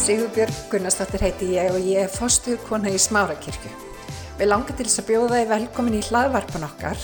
Sigurbjörg 0.00 0.54
Gunnarsdóttir 0.72 1.20
heiti 1.20 1.46
ég 1.58 1.74
og 1.74 1.82
ég 1.84 2.06
er 2.06 2.08
fostuð 2.08 2.62
kona 2.64 2.88
í 2.88 2.96
Smárakirkju. 2.96 3.68
Við 4.38 4.48
langar 4.48 4.72
til 4.78 4.86
þess 4.86 5.02
að 5.02 5.10
bjóða 5.10 5.40
þið 5.42 5.50
velkomin 5.50 5.96
í 5.98 6.00
hlaðvarpan 6.06 6.64
okkar 6.64 7.02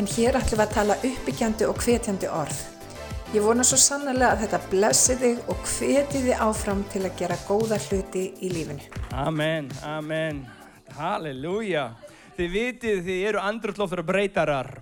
en 0.00 0.08
hér 0.10 0.38
ætlum 0.40 0.58
við 0.58 0.64
að 0.64 0.74
tala 0.74 0.96
uppbyggjandi 1.06 1.68
og 1.70 1.78
hvetjandi 1.84 2.30
orð. 2.34 2.58
Ég 3.36 3.46
vona 3.46 3.62
svo 3.62 3.78
sannlega 3.78 4.32
að 4.32 4.42
þetta 4.42 4.60
blessi 4.72 5.16
þig 5.22 5.52
og 5.54 5.62
hveti 5.70 6.24
þig 6.26 6.42
áfram 6.48 6.82
til 6.90 7.04
að 7.06 7.14
gera 7.22 7.38
góða 7.46 7.78
hluti 7.86 8.24
í 8.42 8.50
lífinu. 8.50 8.90
Amen, 9.22 9.70
amen, 9.86 10.42
halleluja. 10.98 11.92
Þið 12.34 12.56
vitið 12.58 13.04
þið 13.06 13.28
eru 13.30 13.46
andrúrsloftur 13.52 14.02
og 14.02 14.10
breytarar. 14.10 14.74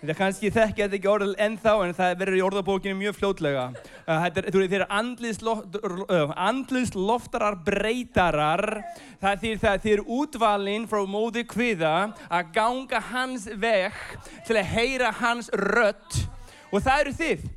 Þetta 0.00 0.14
kannski 0.16 0.48
þekkja 0.48 0.86
þetta 0.86 0.96
ekki 0.96 1.08
orðið 1.12 1.40
ennþá 1.44 1.72
en 1.84 1.90
það 1.98 2.14
verður 2.22 2.38
í 2.38 2.44
orðabókinu 2.46 2.96
mjög 2.96 3.16
fljótlega. 3.18 3.64
Uh, 4.06 4.14
þetta 4.22 4.40
er, 4.40 4.56
þeir 4.56 4.76
eru 4.78 6.36
andlisloftarar 6.46 7.58
breytarar. 7.66 8.64
Það 9.20 9.30
er 9.30 9.42
því 9.42 9.52
að 9.60 9.84
þeir 9.84 9.92
eru 9.98 10.18
útvalinn 10.22 10.88
frá 10.88 11.04
móði 11.04 11.44
kviða 11.52 11.94
að 12.32 12.52
ganga 12.56 13.04
hans 13.10 13.44
veg 13.60 14.00
til 14.48 14.56
að 14.56 14.72
heyra 14.72 15.12
hans 15.20 15.52
rött 15.52 16.22
og 16.72 16.80
það 16.80 17.00
eru 17.02 17.18
þið. 17.20 17.48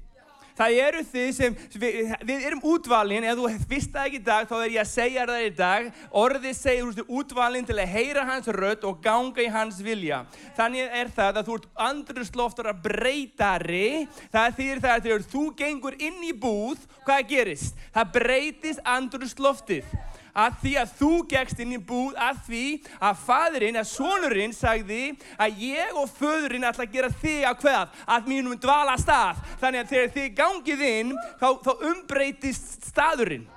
Það 0.58 0.80
eru 0.84 1.04
þið 1.10 1.30
sem, 1.34 1.56
við, 1.82 2.14
við 2.30 2.48
erum 2.50 2.64
útvalin, 2.74 3.26
ef 3.26 3.40
þú 3.40 3.52
vist 3.72 3.94
það 3.94 4.10
ekki 4.10 4.20
í 4.20 4.26
dag, 4.28 4.48
þá 4.50 4.56
er 4.60 4.76
ég 4.76 4.84
að 4.84 4.92
segja 4.92 5.26
það 5.30 5.46
í 5.46 5.52
dag, 5.58 5.90
orðið 6.24 6.58
segir 6.60 6.84
þú 6.84 6.94
ert 6.94 7.14
útvalin 7.20 7.68
til 7.70 7.78
að 7.80 7.94
heyra 7.96 8.26
hans 8.30 8.50
rödd 8.54 8.88
og 8.90 9.02
ganga 9.04 9.42
í 9.42 9.50
hans 9.54 9.82
vilja. 9.84 10.24
Þannig 10.58 10.98
er 11.02 11.14
það 11.18 11.42
að 11.42 11.50
þú 11.50 11.60
ert 11.60 11.70
andrusloftara 11.90 12.76
breytari, 12.86 13.88
það 14.34 14.58
þýðir 14.60 14.84
það 14.86 14.98
að 14.98 15.06
þegar 15.08 15.30
þú 15.34 15.46
gengur 15.64 16.00
inn 16.00 16.26
í 16.28 16.34
búð, 16.38 16.90
hvað 17.08 17.30
gerist? 17.34 17.88
Það 17.96 18.14
breytist 18.20 18.84
andrusloftið 18.94 19.90
að 20.34 20.60
því 20.64 20.74
að 20.82 20.94
þú 21.00 21.12
gegst 21.30 21.60
inn 21.62 21.76
í 21.76 21.80
búð 21.80 22.18
að 22.18 22.40
því 22.48 22.66
að 22.98 23.24
fadurinn, 23.24 23.80
að 23.80 23.90
sonurinn 23.92 24.56
sagði 24.58 25.02
að 25.38 25.64
ég 25.64 25.98
og 26.00 26.12
föðurinn 26.18 26.68
ætla 26.68 26.88
að 26.88 26.96
gera 26.96 27.12
þig 27.22 27.48
að 27.50 27.60
hvað? 27.64 27.98
Að 28.16 28.30
mínum 28.32 28.62
dvala 28.62 28.96
stað. 29.02 29.42
Þannig 29.62 29.84
að 29.84 29.92
þegar 29.94 30.16
þið 30.18 30.30
gangið 30.40 30.86
inn 30.90 31.18
þá, 31.42 31.50
þá 31.66 31.72
umbreytist 31.92 32.88
staðurinn. 32.90 33.50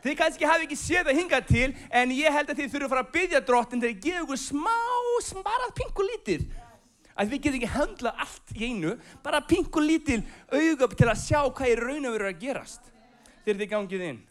Þið 0.00 0.16
kannski 0.16 0.48
hafi 0.48 0.64
ekki 0.64 0.78
séð 0.80 1.10
það 1.10 1.18
hingað 1.18 1.48
til 1.50 1.66
en 1.92 2.12
ég 2.16 2.32
held 2.32 2.50
að 2.50 2.62
þið 2.62 2.70
þurfum 2.72 2.86
að 2.86 2.92
fara 2.94 3.04
að 3.04 3.14
byggja 3.16 3.40
drottin 3.44 3.82
þegar 3.82 3.92
ég 3.92 4.04
gefa 4.06 4.22
ykkur 4.24 4.40
smá, 4.40 4.78
smarað 5.26 5.74
pingu 5.76 6.06
lítið. 6.08 6.46
Að 7.20 7.34
við 7.34 7.42
getum 7.44 7.58
ekki 7.58 7.72
handla 7.74 8.14
allt 8.24 8.54
í 8.56 8.70
einu, 8.70 8.94
bara 9.20 9.42
pingu 9.44 9.82
lítið 9.84 10.22
auðvitað 10.48 10.94
til 10.96 11.10
að 11.10 11.20
sjá 11.20 11.40
hvað 11.42 11.68
er 11.74 11.84
raun 11.84 12.08
og 12.08 12.16
veru 12.16 12.30
að 12.30 12.40
gerast 12.40 12.88
þegar 13.44 13.60
þið 13.60 13.70
gangið 13.74 14.06
inn. 14.08 14.22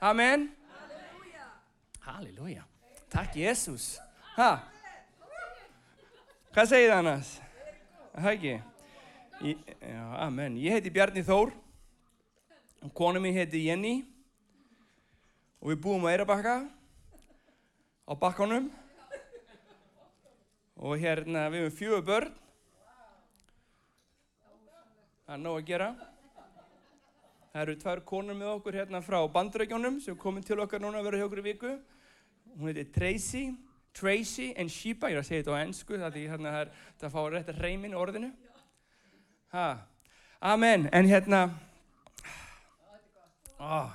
Amen. 0.00 0.48
Halleluja. 2.10 2.64
Takk 3.10 3.36
Jésús. 3.38 4.00
Hæ? 4.34 4.58
Hvað 6.50 6.66
segir 6.66 6.90
það 6.90 6.98
annars? 6.98 7.28
Það 8.16 8.30
ekki? 8.32 8.54
Ég, 9.46 9.60
já, 9.78 10.02
amen. 10.26 10.56
Ég 10.58 10.74
heiti 10.74 10.90
Bjarni 10.90 11.22
Þór. 11.22 11.52
Konu 12.98 13.22
mín 13.22 13.36
heiti 13.38 13.62
Jenny. 13.62 14.00
Og 15.62 15.70
við 15.70 15.82
búum 15.84 16.06
á 16.06 16.10
Eirabakka. 16.10 16.56
Á 18.10 18.12
bakkanum. 18.18 18.66
Og 20.80 20.98
hérna 20.98 21.46
við 21.52 21.68
hefum 21.68 21.78
fjögur 21.78 22.04
börn. 22.10 22.34
Það 25.28 25.36
er 25.36 25.44
nóg 25.44 25.60
að 25.60 25.70
gera. 25.70 25.88
Það 27.52 27.62
eru 27.62 27.78
tvær 27.84 28.04
konur 28.06 28.34
með 28.38 28.52
okkur 28.56 28.82
hérna 28.82 28.98
frá 29.02 29.20
bandrögjónum 29.30 30.02
sem 30.02 30.18
komið 30.18 30.50
til 30.50 30.60
okkar 30.66 30.82
núna 30.82 30.98
að 30.98 31.10
vera 31.10 31.22
hjá 31.22 31.28
okkur 31.30 31.42
í 31.42 31.48
viku. 31.52 31.78
Hún 32.58 32.70
heitir 32.70 32.90
Tracy, 32.92 33.44
Tracy 33.94 34.52
and 34.58 34.70
Sheba, 34.70 35.10
ég 35.10 35.18
er 35.18 35.22
að 35.22 35.28
segja 35.28 35.42
þetta 35.42 35.56
á 35.56 35.62
ennsku 35.62 35.98
hérna 35.98 36.52
það 36.54 36.60
er 36.60 36.70
að 37.06 37.12
fá 37.14 37.20
rétt 37.30 37.50
að 37.52 37.60
reymin 37.64 37.96
orðinu. 37.98 38.30
Ha. 39.54 39.66
Amen, 40.40 40.86
en 40.92 41.08
hérna, 41.10 41.40
ó, 43.60 43.90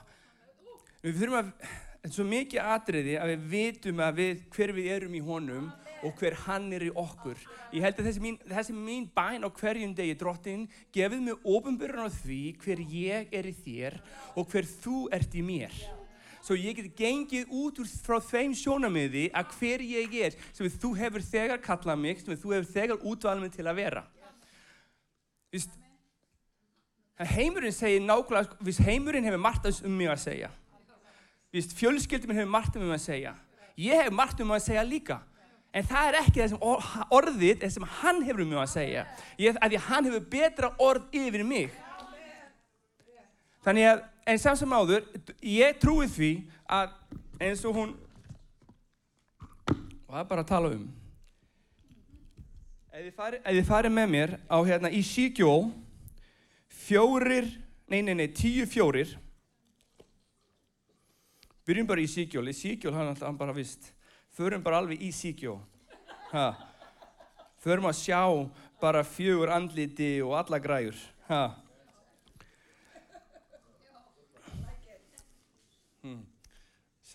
við 1.01 1.23
þurfum 1.23 1.39
að, 1.39 1.49
þetta 1.63 2.11
er 2.11 2.13
svo 2.19 2.25
mikið 2.29 2.69
atriði 2.75 3.17
að 3.17 3.31
við 3.33 3.47
vitum 3.55 4.03
að 4.05 4.19
við, 4.21 4.45
hver 4.53 4.73
við 4.77 4.89
erum 4.93 5.17
í 5.17 5.23
honum 5.25 5.72
og 6.05 6.19
hver 6.19 6.37
hann 6.45 6.67
er 6.75 6.85
í 6.85 6.91
okkur. 6.93 7.39
Ég 7.73 7.81
held 7.81 7.97
að 7.97 8.09
þessi 8.11 8.23
mín, 8.23 8.39
þessi 8.45 8.77
mín 8.77 9.09
bæn 9.16 9.47
á 9.47 9.49
hverjum 9.49 9.95
degi, 9.97 10.17
drottin, 10.22 10.67
gefið 10.93 11.23
mig 11.25 11.49
ofinbjörn 11.55 12.05
á 12.05 12.09
því 12.22 12.41
hver 12.61 12.83
ég 12.93 13.33
er 13.33 13.49
í 13.49 13.55
þér 13.66 13.97
og 14.35 14.51
hver 14.53 14.69
þú 14.69 15.05
ert 15.17 15.33
í 15.33 15.45
mér. 15.45 15.73
Svo 16.45 16.53
ég 16.53 16.78
get 16.78 16.91
gengið 16.94 17.50
út 17.50 17.79
úr 17.81 17.88
frá 18.06 18.19
þeim 18.22 18.51
sjónamiði 18.53 19.31
að 19.33 19.56
hver 19.57 19.81
ég 19.81 20.11
er 20.28 20.35
sem 20.53 20.67
þú 20.69 20.91
hefur 21.00 21.23
þegar 21.25 21.63
kallað 21.63 22.03
mig, 22.03 22.22
sem 22.22 22.38
þú 22.38 22.53
hefur 22.53 22.67
þegar 22.75 23.07
útvalið 23.09 23.47
mig 23.47 23.56
til 23.56 23.66
að 23.66 23.79
vera. 23.79 24.03
Vist, 25.55 25.73
heimurinn 27.34 27.73
segir 27.73 28.05
nákvæmlega, 28.05 28.59
vist, 28.67 28.84
heimurinn 28.85 29.25
hefur 29.25 29.41
margt 29.41 29.66
um 29.73 29.97
mig 29.97 30.11
að 30.13 30.22
segja. 30.28 30.51
Vist, 31.55 31.73
fjölskyldum 31.79 32.35
hefur 32.35 32.53
margt 32.59 32.78
um 32.78 32.85
mig 32.85 33.00
að 33.00 33.05
segja. 33.07 33.34
Ég 33.79 34.05
hef 34.05 34.13
margt 34.13 34.41
um 34.44 34.51
mig 34.51 34.61
að 34.61 34.67
segja 34.67 34.85
líka. 34.85 35.22
En 35.75 35.84
það 35.84 36.07
er 36.11 36.17
ekki 36.22 36.39
það 36.44 36.51
sem 36.53 37.09
orðið, 37.17 37.55
það 37.63 37.72
sem 37.73 37.91
hann 38.00 38.22
hefur 38.23 38.45
um 38.45 38.53
mig 38.53 38.61
að 38.61 38.73
segja. 38.78 39.07
Ég, 39.41 39.57
að 39.57 39.73
því 39.73 39.85
hann 39.89 40.11
hefur 40.11 40.28
betra 40.38 40.75
orð 40.78 41.17
yfir 41.25 41.44
mig. 41.47 41.73
Þannig 43.66 43.89
að, 43.89 44.05
en 44.25 44.41
samt 44.41 44.59
sem 44.59 44.73
áður, 44.73 45.05
ég 45.45 45.77
trúi 45.81 46.07
því 46.09 46.31
að 46.65 46.93
eins 47.45 47.61
og 47.67 47.77
hún, 47.77 47.91
og 49.69 50.09
það 50.09 50.21
er 50.23 50.29
bara 50.31 50.45
að 50.45 50.49
tala 50.49 50.71
um, 50.73 50.85
ef 52.95 53.03
þið 53.03 53.17
farið 53.19 53.67
fari 53.67 53.91
með 53.93 54.09
mér 54.15 54.33
á 54.49 54.57
hérna 54.65 54.89
í 54.89 55.03
síkjól, 55.05 55.67
fjórir, 56.85 57.51
nei, 57.91 58.01
nei, 58.01 58.15
nei, 58.17 58.29
tíu 58.33 58.65
fjórir, 58.69 59.13
byrjum 61.67 61.89
bara 61.89 62.01
í 62.01 62.09
síkjól, 62.09 62.47
í 62.49 62.55
síkjól 62.55 62.95
hann 62.97 63.11
alltaf 63.11 63.37
bara 63.37 63.53
vist, 63.53 63.91
förum 64.33 64.63
bara 64.65 64.81
alveg 64.81 65.03
í 65.05 65.11
síkjól, 65.13 65.59
ha, 66.31 66.47
förum 67.61 67.91
að 67.91 67.99
sjá 68.01 68.23
bara 68.81 69.05
fjögur 69.05 69.53
andliti 69.53 70.15
og 70.25 70.33
alla 70.39 70.61
græur, 70.61 70.97
ha, 71.29 71.43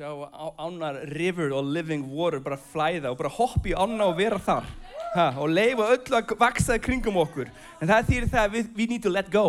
Sjá 0.00 0.16
ánar 0.56 0.97
river 1.12 1.50
og 1.53 1.66
living 1.75 2.06
water 2.09 2.41
bara 2.41 2.56
flæða 2.56 3.11
og 3.11 3.19
bara 3.19 3.28
hoppa 3.34 3.69
í 3.69 3.75
ána 3.77 4.06
og 4.09 4.15
vera 4.16 4.38
þar 4.41 4.65
ha, 5.12 5.27
og 5.37 5.53
leifa 5.53 5.91
öllu 5.93 6.16
að 6.16 6.33
vaksa 6.41 6.78
kringum 6.81 7.19
okkur. 7.21 7.50
En 7.84 7.91
það 7.91 8.09
þýðir 8.09 8.31
það 8.33 8.47
að 8.47 8.55
við 8.55 8.71
we 8.78 8.87
need 8.89 9.05
to 9.05 9.12
let 9.12 9.28
go. 9.28 9.44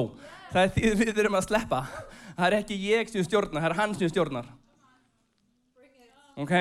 Það 0.51 0.75
þýðir 0.75 0.99
við 0.99 1.13
þurfum 1.13 1.39
að 1.39 1.47
sleppa. 1.47 1.81
Það 2.35 2.43
er 2.49 2.57
ekki 2.59 2.79
ég 2.83 3.15
sem 3.15 3.29
stjórnar, 3.29 3.61
það 3.61 3.69
er 3.69 3.77
hann 3.79 3.95
sem 3.95 4.11
stjórnar. 4.11 4.51
Ok? 6.43 6.55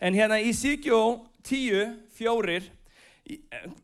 En 0.00 0.16
hérna 0.16 0.40
í 0.40 0.56
Sigjó 0.56 1.04
10, 1.44 1.94
fjórir, 2.16 2.72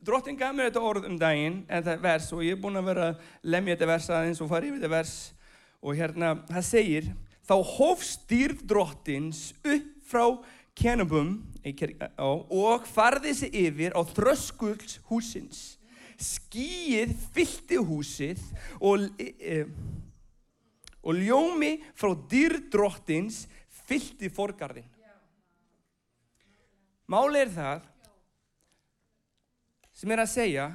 drottin 0.01 0.41
gaf 0.41 0.57
mér 0.57 0.71
þetta 0.73 0.89
orð 0.95 1.13
um 1.13 1.21
daginn, 1.21 1.67
þetta 1.69 2.03
vers, 2.09 2.33
og 2.33 2.47
ég 2.49 2.57
er 2.57 2.65
búinn 2.65 2.81
að 2.81 2.95
vera 2.95 3.11
að 3.13 3.33
lemja 3.53 3.77
þetta 3.77 3.97
vers 3.99 4.15
aðeins 4.17 4.41
og 4.41 4.49
fara 4.49 4.71
yfir 4.71 4.81
þetta 4.81 4.97
vers 4.97 5.19
og 5.85 6.01
hérna, 6.01 6.39
það 6.49 6.73
segir 6.73 7.19
þá 7.51 7.57
hófst 7.67 8.29
dýrð 8.31 8.63
drottins 8.71 9.51
upp 9.67 9.89
frá 10.07 10.25
kennabum 10.79 11.41
og 12.47 12.87
farði 12.87 13.35
sig 13.37 13.57
yfir 13.67 13.97
á 13.99 14.01
þröskulds 14.07 15.01
húsins 15.11 15.65
skýið 16.21 17.15
fylti 17.35 17.81
húsið 17.81 18.41
og, 18.79 19.09
e, 19.19 19.65
og 21.03 21.19
ljómi 21.19 21.73
frá 21.99 22.15
dýrð 22.31 22.69
drottins 22.71 23.43
fylti 23.89 24.31
forgarðin 24.31 24.87
máli 27.11 27.43
er 27.43 27.51
það 27.51 27.89
sem 30.01 30.13
er 30.15 30.23
að 30.23 30.33
segja 30.33 30.67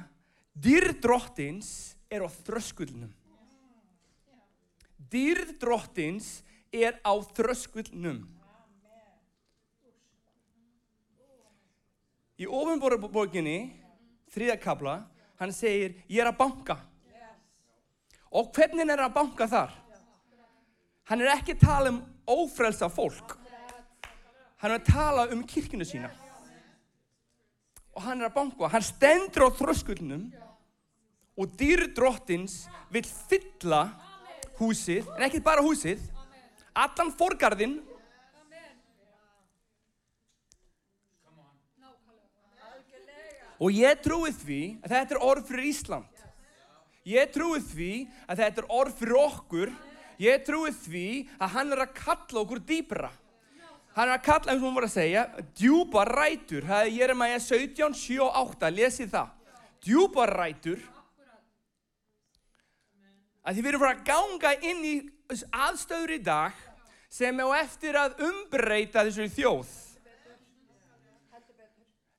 dýrð 0.54 1.00
drottins 1.02 1.70
er 2.12 2.22
á 2.22 2.28
þröskuldnum. 2.46 3.10
Dýrð 5.10 5.56
drottins 5.62 6.28
er 6.72 6.98
á 7.02 7.12
þröskuldnum. 7.36 8.24
Í 12.36 12.44
ofinborðbókinni, 12.44 13.58
þriðakabla, 14.34 14.98
hann 15.40 15.54
segir, 15.56 15.96
ég 16.10 16.20
er 16.20 16.28
að 16.28 16.38
banka. 16.42 16.76
Og 18.36 18.50
hvernig 18.52 18.90
er 18.92 19.00
að 19.00 19.14
banka 19.14 19.46
þar? 19.48 19.72
Hann 21.08 21.22
er 21.22 21.32
ekki 21.36 21.54
að 21.56 21.62
tala 21.62 21.92
um 21.94 22.00
ófrelsa 22.28 22.90
fólk. 22.92 23.36
Hann 24.60 24.72
er 24.72 24.80
að 24.80 24.88
tala 24.90 25.26
um 25.32 25.44
kirkinu 25.46 25.86
sína. 25.86 26.10
Og 27.96 28.02
hann 28.04 28.20
er 28.20 28.28
að 28.28 28.34
banka. 28.36 28.68
Hann 28.68 28.84
stendur 28.84 29.46
á 29.48 29.50
þröskuldnum 29.56 30.26
og 31.36 31.56
dýrdrottins 31.56 32.64
vil 32.92 33.04
fylla 33.06 33.86
húsið, 34.58 35.08
en 35.16 35.24
ekki 35.28 35.40
bara 35.44 35.64
húsið, 35.64 36.00
allan 36.84 37.12
forgarðinn. 37.16 37.78
Og 43.56 43.72
ég 43.72 44.00
trúi 44.04 44.34
því 44.36 44.62
að 44.84 44.92
þetta 44.92 45.16
er 45.16 45.22
orð 45.24 45.46
fyrir 45.48 45.68
Ísland. 45.70 46.24
Ég 47.08 47.30
trúi 47.32 47.60
því 47.64 47.92
að 48.26 48.42
þetta 48.42 48.62
er 48.62 48.72
orð 48.76 48.98
fyrir 48.98 49.20
okkur. 49.22 49.70
Ég 50.20 50.42
trúi 50.44 50.72
því 50.76 51.06
að 51.38 51.54
hann 51.54 51.72
er 51.72 51.86
að 51.86 51.94
kalla 51.96 52.42
okkur 52.42 52.60
dýbra 52.68 53.12
hann 53.96 54.10
er 54.10 54.18
að 54.18 54.26
kalla, 54.26 54.52
eins 54.52 54.60
og 54.60 54.66
hún 54.68 54.76
voru 54.76 54.88
að 54.90 54.92
segja 54.92 55.24
djúpa 55.56 56.04
rætur, 56.04 56.66
það 56.68 56.82
er 56.82 56.92
Jeremia 56.98 57.40
17, 57.40 57.94
7 57.96 58.18
og 58.26 58.38
8, 58.42 58.70
lesið 58.76 59.12
það. 59.14 59.30
Djúpa 59.86 60.26
rætur. 60.28 60.82
Að 63.46 63.56
því 63.56 63.62
við 63.62 63.70
erum 63.70 63.84
fyrir 63.84 63.94
að 63.94 64.04
ganga 64.10 64.52
inn 64.68 64.82
í 64.84 64.94
aðstöður 65.54 66.12
í 66.12 66.20
dag 66.26 66.64
sem 67.16 67.42
á 67.42 67.48
eftir 67.62 67.96
að 67.96 68.22
umbreyta 68.28 69.06
þessu 69.06 69.28
þjóð 69.38 69.74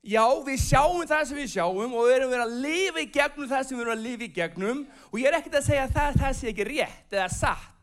Já, 0.08 0.22
við 0.46 0.60
sjáum 0.62 1.02
það 1.04 1.24
sem 1.28 1.36
við 1.36 1.48
sjáum 1.52 1.94
og 1.98 2.06
við 2.06 2.14
erum 2.14 2.30
verið 2.32 2.44
að 2.46 2.60
lifa 2.62 3.00
í 3.02 3.08
gegnum 3.12 3.48
það 3.50 3.64
sem 3.66 3.76
við 3.76 3.82
erum 3.82 3.92
að 3.92 4.04
lifa 4.06 4.24
í 4.24 4.34
gegnum 4.38 4.84
og 5.10 5.16
ég 5.20 5.26
er 5.28 5.36
ekkert 5.36 5.58
að 5.58 5.66
segja 5.66 5.82
að 5.84 5.96
það, 5.98 6.20
það 6.22 6.36
sé 6.38 6.52
ekki 6.52 6.66
rétt 6.68 7.16
eða 7.18 7.26
satt 7.34 7.78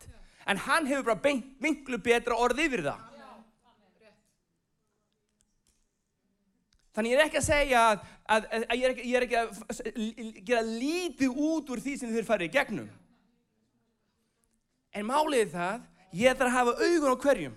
en 0.46 0.62
hann 0.64 0.88
hefur 0.88 1.06
bara 1.10 1.34
vinklu 1.62 1.98
betra 2.02 2.38
orð 2.38 2.62
yfir 2.66 2.82
það. 2.86 3.04
Þannig 6.96 7.12
ég 7.12 7.18
er 7.18 7.26
ekki 7.26 7.40
að 7.42 7.46
segja 7.50 7.80
að, 7.84 8.04
að, 8.24 8.46
að, 8.56 8.62
að 8.64 8.78
ég, 8.78 8.84
er 8.86 8.94
ekki, 8.94 9.08
ég 9.10 9.16
er 9.18 9.26
ekki 9.26 9.40
að 9.42 10.44
gera 10.48 10.62
lítið 10.66 11.40
út 11.50 11.72
úr 11.74 11.82
því 11.84 11.96
sem 12.00 12.14
þið 12.14 12.28
farið 12.30 12.48
í 12.48 12.54
gegnum. 12.54 12.86
En 14.96 15.04
málið 15.10 15.50
það, 15.52 15.82
ég 16.16 16.36
þarf 16.38 16.48
að 16.48 16.56
hafa 16.56 16.74
augun 16.80 17.12
á 17.12 17.16
hverjum. 17.24 17.56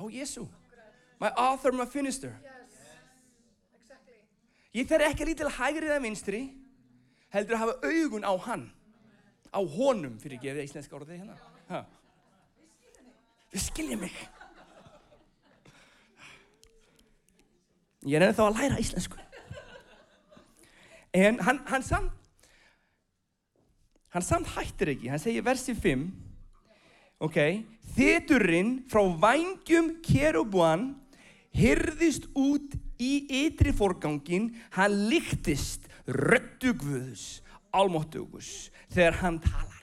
Á 0.00 0.02
Jésu. 0.08 0.46
My 1.20 1.28
author, 1.36 1.72
my 1.76 1.86
finisher. 1.86 2.32
Ég 4.72 4.86
þarf 4.88 5.10
ekki 5.10 5.24
að 5.24 5.32
lítið 5.32 5.44
til 5.44 5.54
hægri 5.58 5.88
eða 5.90 6.02
vinstri, 6.04 6.42
heldur 7.34 7.56
að 7.56 7.64
hafa 7.64 7.90
augun 7.90 8.24
á 8.24 8.32
hann. 8.46 8.68
Á 9.50 9.60
honum, 9.60 10.14
fyrir 10.22 10.38
ekki, 10.38 10.52
eða 10.52 10.66
íslenska 10.68 10.94
orðið 10.94 11.24
hérna. 11.24 11.38
Ha. 11.70 11.80
Þið 13.50 13.64
skilja 13.64 13.98
mig. 13.98 14.14
Ég 18.06 18.16
er 18.16 18.28
ennþá 18.30 18.46
að 18.46 18.56
læra 18.60 18.78
íslensku. 18.80 19.18
En 21.12 21.40
hann, 21.42 21.58
hann 21.66 21.82
samt, 21.82 22.14
hann 24.14 24.24
samt 24.24 24.52
hættir 24.54 24.94
ekki, 24.94 25.10
hann 25.10 25.20
segir 25.20 25.42
versið 25.44 25.82
5, 25.82 26.06
ok, 27.20 27.38
þiturinn 27.96 28.78
frá 28.90 29.02
vangjum 29.22 29.92
kerubuan 30.04 30.94
hyrðist 31.56 32.28
út 32.38 32.76
í 33.00 33.26
ytri 33.46 33.72
forgangin, 33.76 34.50
hann 34.76 34.96
líktist 35.10 35.88
röttugvöðus, 36.06 37.40
almóttugus, 37.72 38.70
þegar 38.90 39.20
hann 39.22 39.38
talar. 39.44 39.76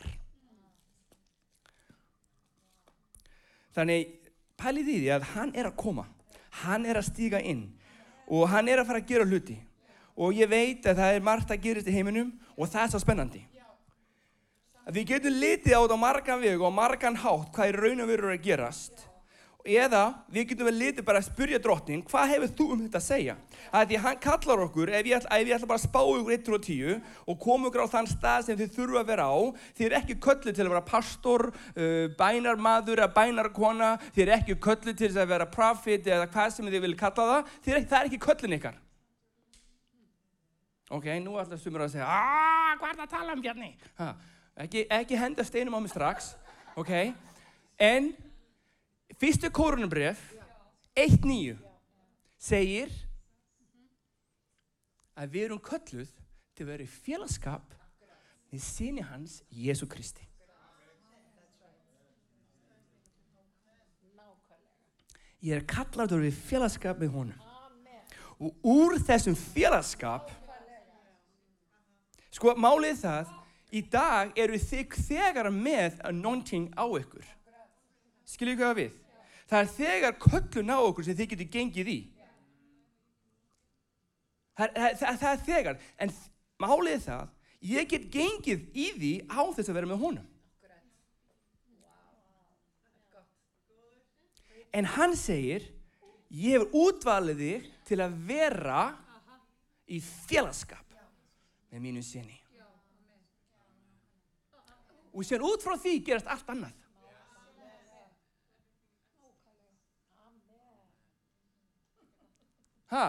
Þannig, 3.78 4.14
pælið 4.58 4.88
í 4.90 5.00
því 5.04 5.10
að 5.14 5.28
hann 5.36 5.54
er 5.54 5.70
að 5.70 5.78
koma, 5.78 6.08
hann 6.64 6.88
er 6.90 6.98
að 6.98 7.12
stíga 7.12 7.42
inn 7.46 7.68
og 8.28 8.50
hann 8.52 8.68
er 8.68 8.82
að 8.82 8.90
fara 8.90 9.04
að 9.04 9.12
gera 9.12 9.28
hluti 9.28 9.60
og 10.18 10.34
ég 10.34 10.50
veit 10.50 10.88
að 10.90 10.98
það 10.98 11.14
er 11.14 11.28
margt 11.28 11.52
að 11.54 11.62
gerist 11.62 11.90
í 11.90 11.94
heiminum 11.94 12.32
og 12.58 12.66
það 12.66 12.84
er 12.84 12.92
svo 12.92 13.02
spennandi. 13.04 13.44
Að 14.88 15.02
við 15.02 15.10
getum 15.12 15.36
litið 15.36 15.74
á 15.76 15.84
þetta 15.84 15.96
á 16.00 16.06
margan 16.06 16.40
veg 16.40 16.62
og 16.64 16.72
margan 16.72 17.18
hátt 17.20 17.52
hvað 17.52 17.70
er 17.74 17.78
raun 17.84 18.04
og 18.06 18.08
verður 18.08 18.36
að 18.38 18.44
gerast. 18.46 19.02
Eða 19.68 20.04
við 20.32 20.46
getum 20.54 20.70
vel 20.70 20.78
litið 20.80 21.04
bara 21.04 21.20
að 21.20 21.26
spurja 21.26 21.58
drottin 21.60 22.06
hvað 22.08 22.30
hefur 22.32 22.52
þú 22.56 22.68
um 22.72 22.84
þetta 22.86 23.02
að 23.02 23.04
segja? 23.04 23.34
Að 23.76 23.90
því 23.90 23.98
hann 24.06 24.22
kallar 24.24 24.62
okkur 24.64 24.92
ef 24.96 25.10
ég 25.10 25.18
ætla, 25.18 25.32
ef 25.36 25.50
ég 25.50 25.58
ætla 25.58 25.68
bara 25.68 25.82
að 25.82 25.90
spá 25.90 26.00
ykkur 26.06 26.36
1 26.38 26.52
og 26.56 26.62
10 26.70 26.94
og 27.34 27.40
koma 27.44 27.68
ykkur 27.68 27.84
á 27.84 27.94
þann 27.98 28.08
stað 28.14 28.46
sem 28.48 28.60
þið 28.62 28.78
þurfa 28.78 29.02
að 29.02 29.12
vera 29.12 29.26
á 29.28 29.38
þið 29.76 29.84
er 29.90 29.98
ekki 30.00 30.18
köllu 30.24 30.54
til 30.54 30.64
að 30.64 30.72
vera 30.72 30.84
pastor 30.94 31.46
uh, 31.52 32.08
bænarmadur 32.22 33.04
eða 33.04 33.10
bænarkona 33.20 33.92
þið 34.06 34.24
er 34.24 34.34
ekki 34.38 34.58
köllu 34.70 34.96
til 35.04 35.12
að 35.12 35.30
vera 35.34 35.50
profit 35.52 36.08
eða 36.08 36.32
hvað 36.32 36.56
sem 36.56 36.72
þið 36.72 36.88
vil 36.88 36.94
kalla 37.04 37.28
það 37.28 37.74
er 37.74 37.82
ekki, 37.82 37.92
það 37.92 38.00
er 38.00 38.12
ekki 38.14 38.22
köllin 38.30 38.58
ykkar. 38.62 38.80
Ok, 40.96 41.12
nú 41.20 41.36
ætla 41.44 41.60
sumur 41.60 41.84
að 41.84 41.98
segja 41.98 42.08
aaaah, 42.08 42.74
hvað 42.80 42.90
er 42.94 43.00
það 43.02 43.08
að 43.10 43.16
tala 43.18 43.36
um 43.36 43.44
Bjarni 43.44 43.72
ekki, 44.64 44.86
ekki 44.90 45.20
henda 45.20 45.46
steinum 45.46 45.78
á 45.78 45.80
mig 45.80 45.92
strax 45.94 46.34
ok, 46.78 46.94
en 47.80 48.14
Fyrstu 49.18 49.50
kórunumbref 49.50 50.20
1.9 50.94 51.56
segir 52.38 52.92
að 55.18 55.32
við 55.34 55.46
erum 55.48 55.62
kölluð 55.64 56.12
til 56.54 56.66
að 56.66 56.70
vera 56.70 56.86
í 56.86 56.92
félagskap 56.92 57.74
með 58.52 58.62
síni 58.62 59.06
hans 59.06 59.40
Jésu 59.50 59.88
Kristi. 59.90 60.26
Ég 65.42 65.58
er 65.58 65.66
kallað 65.70 66.12
til 66.12 66.18
að 66.18 66.22
vera 66.22 66.30
í 66.30 66.38
félagskap 66.52 67.02
með 67.02 67.14
honum. 67.14 67.44
Og 68.38 68.70
úr 68.70 69.00
þessum 69.02 69.34
félagskap, 69.38 70.30
sko 72.30 72.54
málið 72.54 73.02
það, 73.02 73.34
í 73.78 73.82
dag 73.92 74.38
eru 74.40 74.60
þig 74.62 74.96
þegar 75.08 75.50
með 75.54 76.00
anointing 76.10 76.70
á 76.74 76.86
ykkur. 76.86 77.26
Skiljið 78.28 78.62
hvað 78.62 78.80
við? 78.82 78.96
Það 79.48 79.60
er 79.64 79.74
þegar 79.78 80.16
köllun 80.20 80.74
á 80.76 80.78
okkur 80.82 81.08
sem 81.08 81.18
þið 81.18 81.30
getur 81.34 81.52
gengið 81.54 81.92
í. 81.94 82.00
Það, 84.58 84.74
það, 84.74 84.96
það, 85.00 85.20
það 85.22 85.30
er 85.32 85.44
þegar. 85.46 85.84
En 86.04 86.16
málið 86.62 87.04
það, 87.06 87.30
ég 87.72 87.92
get 87.94 88.10
gengið 88.14 88.66
í 88.74 88.88
því 88.98 89.14
á 89.30 89.42
þess 89.56 89.70
að 89.70 89.80
vera 89.80 89.92
með 89.92 90.04
honum. 90.04 90.34
En 94.76 94.90
hann 94.98 95.16
segir, 95.18 95.64
ég 96.30 96.58
hefur 96.58 96.90
útvalið 96.92 97.40
þig 97.40 97.70
til 97.88 98.02
að 98.04 98.18
vera 98.28 98.82
í 99.88 100.02
félagskap 100.04 100.98
með 101.72 101.86
mínu 101.86 102.04
sinni. 102.04 102.36
Og 105.18 105.26
sér 105.26 105.42
út 105.42 105.64
frá 105.66 105.74
því 105.82 105.96
gerast 106.06 106.30
allt 106.30 106.52
annað. 106.54 106.76
Ha? 112.94 113.08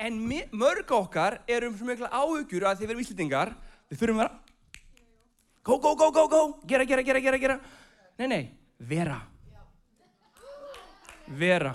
En 0.00 0.20
mörg 0.52 0.92
okkar 0.94 1.40
erum 1.50 1.74
svo 1.76 1.88
mikla 1.88 2.12
áhugjur 2.12 2.68
að 2.68 2.82
þið 2.82 2.90
verðum 2.90 3.02
íslitingar, 3.02 3.50
við 3.90 4.00
þurfum 4.00 4.20
að 4.20 4.28
vera 4.28 4.38
Go, 5.62 5.76
go, 5.78 5.94
go, 5.94 6.10
go, 6.10 6.22
go, 6.28 6.60
gera, 6.64 6.86
gera, 6.88 7.02
gera, 7.04 7.20
gera, 7.20 7.38
gera. 7.38 7.56
Nei, 8.16 8.28
nei, 8.28 8.44
vera. 8.78 9.18
Vera. 11.28 11.74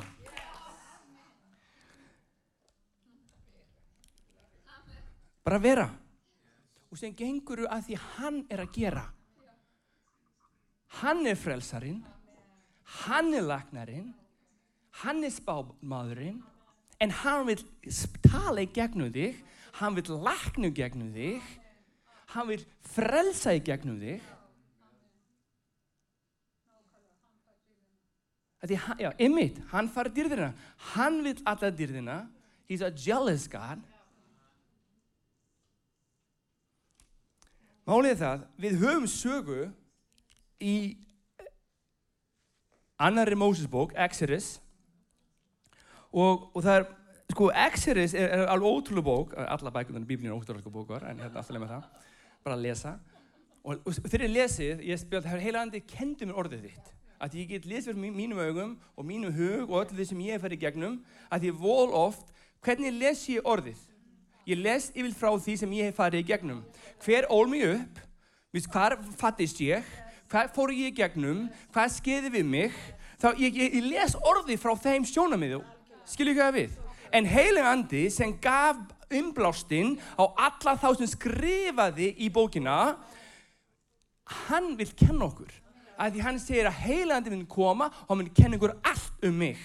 Bara 5.45 5.59
vera. 5.61 5.85
Og 6.95 6.99
sem 7.01 7.11
gengur 7.11 7.59
þú 7.59 7.65
að 7.75 7.87
því 7.89 7.95
hann 8.15 8.35
er 8.47 8.61
að 8.63 8.69
gera. 8.71 9.01
Hann 11.01 11.25
er 11.27 11.35
frelsarin, 11.35 11.97
hann 13.03 13.33
er 13.35 13.43
lagnarinn, 13.43 14.13
hann 15.01 15.25
er 15.27 15.33
spámaðurinn, 15.35 16.37
en 17.03 17.11
hann 17.19 17.49
vil 17.49 17.57
tala 18.23 18.63
í 18.63 18.69
gegnum 18.71 19.11
þig. 19.11 19.41
Hann 19.75 19.97
vil 19.97 20.21
lakna 20.23 20.69
í 20.69 20.75
gegnum 20.77 21.09
þig. 21.11 21.49
Hann 22.31 22.47
vil 22.53 22.63
frelsa 22.93 23.57
í 23.57 23.59
gegnum 23.67 23.97
þig. 23.99 24.29
Því, 28.63 28.79
já, 29.03 29.09
ymmit, 29.19 29.59
hann 29.73 29.91
fara 29.91 30.15
dyrðina. 30.15 30.53
Hann 30.93 31.19
vil 31.27 31.35
alla 31.43 31.73
dyrðina. 31.75 32.17
He's 32.71 32.79
a 32.79 32.87
jealous 32.89 33.49
God 33.51 33.83
málið 37.85 38.21
það 38.21 38.45
við 38.61 38.77
höfum 38.81 39.07
sögu 39.09 39.63
í 40.61 40.75
annari 43.01 43.37
Mósesbók, 43.37 43.93
Exodus 44.05 44.55
og, 46.15 46.49
og 46.55 46.61
það 46.63 46.79
er, 46.79 46.85
sko, 47.33 47.49
Exodus 47.65 48.15
er, 48.15 48.29
er 48.31 48.51
alveg 48.53 48.79
ótrúlega 48.79 49.05
bók, 49.09 49.35
alla 49.35 49.73
bækunar 49.75 50.05
í 50.05 50.09
bíblinu 50.09 50.31
er 50.31 50.37
ótrúlega 50.37 50.71
bókar, 50.71 51.07
en 51.09 51.19
hérna 51.19 51.41
alltaf 51.41 51.59
með 51.59 51.73
það, 51.73 52.11
bara 52.45 52.57
að 52.57 52.65
lesa. 52.65 52.93
Og, 53.65 53.81
og 53.81 53.97
þegar 53.97 54.27
ég 54.27 54.35
lesið, 54.35 54.83
ég 54.85 55.01
spjáði, 55.01 55.25
það 55.25 55.37
er 55.37 55.43
heila 55.47 55.63
andi, 55.65 55.81
kendi 55.89 56.29
mér 56.29 56.39
orðið 56.43 56.67
þitt. 56.69 56.91
Að 57.25 57.37
ég 57.39 57.49
get 57.49 57.67
lesið 57.67 57.95
fyrir 57.95 58.15
mínum 58.15 58.41
augum 58.43 58.75
og 58.95 59.07
mínum 59.07 59.33
hug 59.33 59.71
og 59.71 59.77
öllu 59.81 59.97
því 59.97 60.07
sem 60.11 60.23
ég 60.27 60.41
farið 60.43 60.59
í 60.59 60.63
gegnum, 60.65 60.97
að 61.33 61.49
ég 61.49 61.59
vol 61.59 61.91
oft, 61.95 62.31
hvernig 62.63 62.95
les 62.95 63.23
ég 63.31 63.47
orðið? 63.47 63.81
Ég 64.45 64.59
les 64.61 64.91
yfir 64.93 65.13
frá 65.17 65.31
því 65.33 65.55
sem 65.57 65.71
ég 65.73 65.89
hef 65.89 65.97
farið 65.97 66.21
í 66.21 66.27
gegnum. 66.29 66.59
Hver 67.01 67.25
ól 67.33 67.47
mig 67.49 67.63
upp, 67.65 68.01
hvar 68.69 68.93
fattist 69.17 69.57
ég, 69.63 69.85
hvað 70.29 70.51
fór 70.53 70.73
ég 70.75 70.91
í 70.91 70.97
gegnum, 70.99 71.47
hvað 71.73 71.95
skeiði 71.95 72.31
við 72.37 72.45
mig, 72.51 72.75
þá 73.21 73.31
ég, 73.41 73.57
ég, 73.57 73.79
ég 73.79 73.87
les 73.89 74.13
orði 74.21 74.57
frá 74.61 74.75
þeim 74.83 75.07
sjónamiðu, 75.09 75.63
skilju 76.05 76.35
ekki 76.35 76.45
að 76.45 76.59
við. 76.59 76.77
En 77.15 77.29
heilig 77.29 77.65
andi 77.65 78.03
sem 78.13 78.35
gaf 78.41 78.77
umblástinn 79.09 79.95
á 80.13 80.29
alla 80.29 80.75
þá 80.77 80.87
sem 80.99 81.09
skrifaði 81.09 82.11
í 82.21 82.29
bókina, 82.33 82.95
hann 84.45 84.75
vil 84.77 84.91
kenna 84.93 85.25
okkur. 85.29 85.49
Að 85.97 86.17
því 86.17 86.25
hann 86.25 86.39
segir 86.43 86.69
að 86.69 86.81
heilig 86.85 87.15
andi 87.15 87.33
mun 87.33 87.45
koma 87.49 87.89
og 87.89 88.13
hann 88.13 88.21
mun 88.21 88.33
kenna 88.35 88.59
okkur 88.59 88.77
allt 88.83 89.25
um 89.25 89.41
mig. 89.41 89.57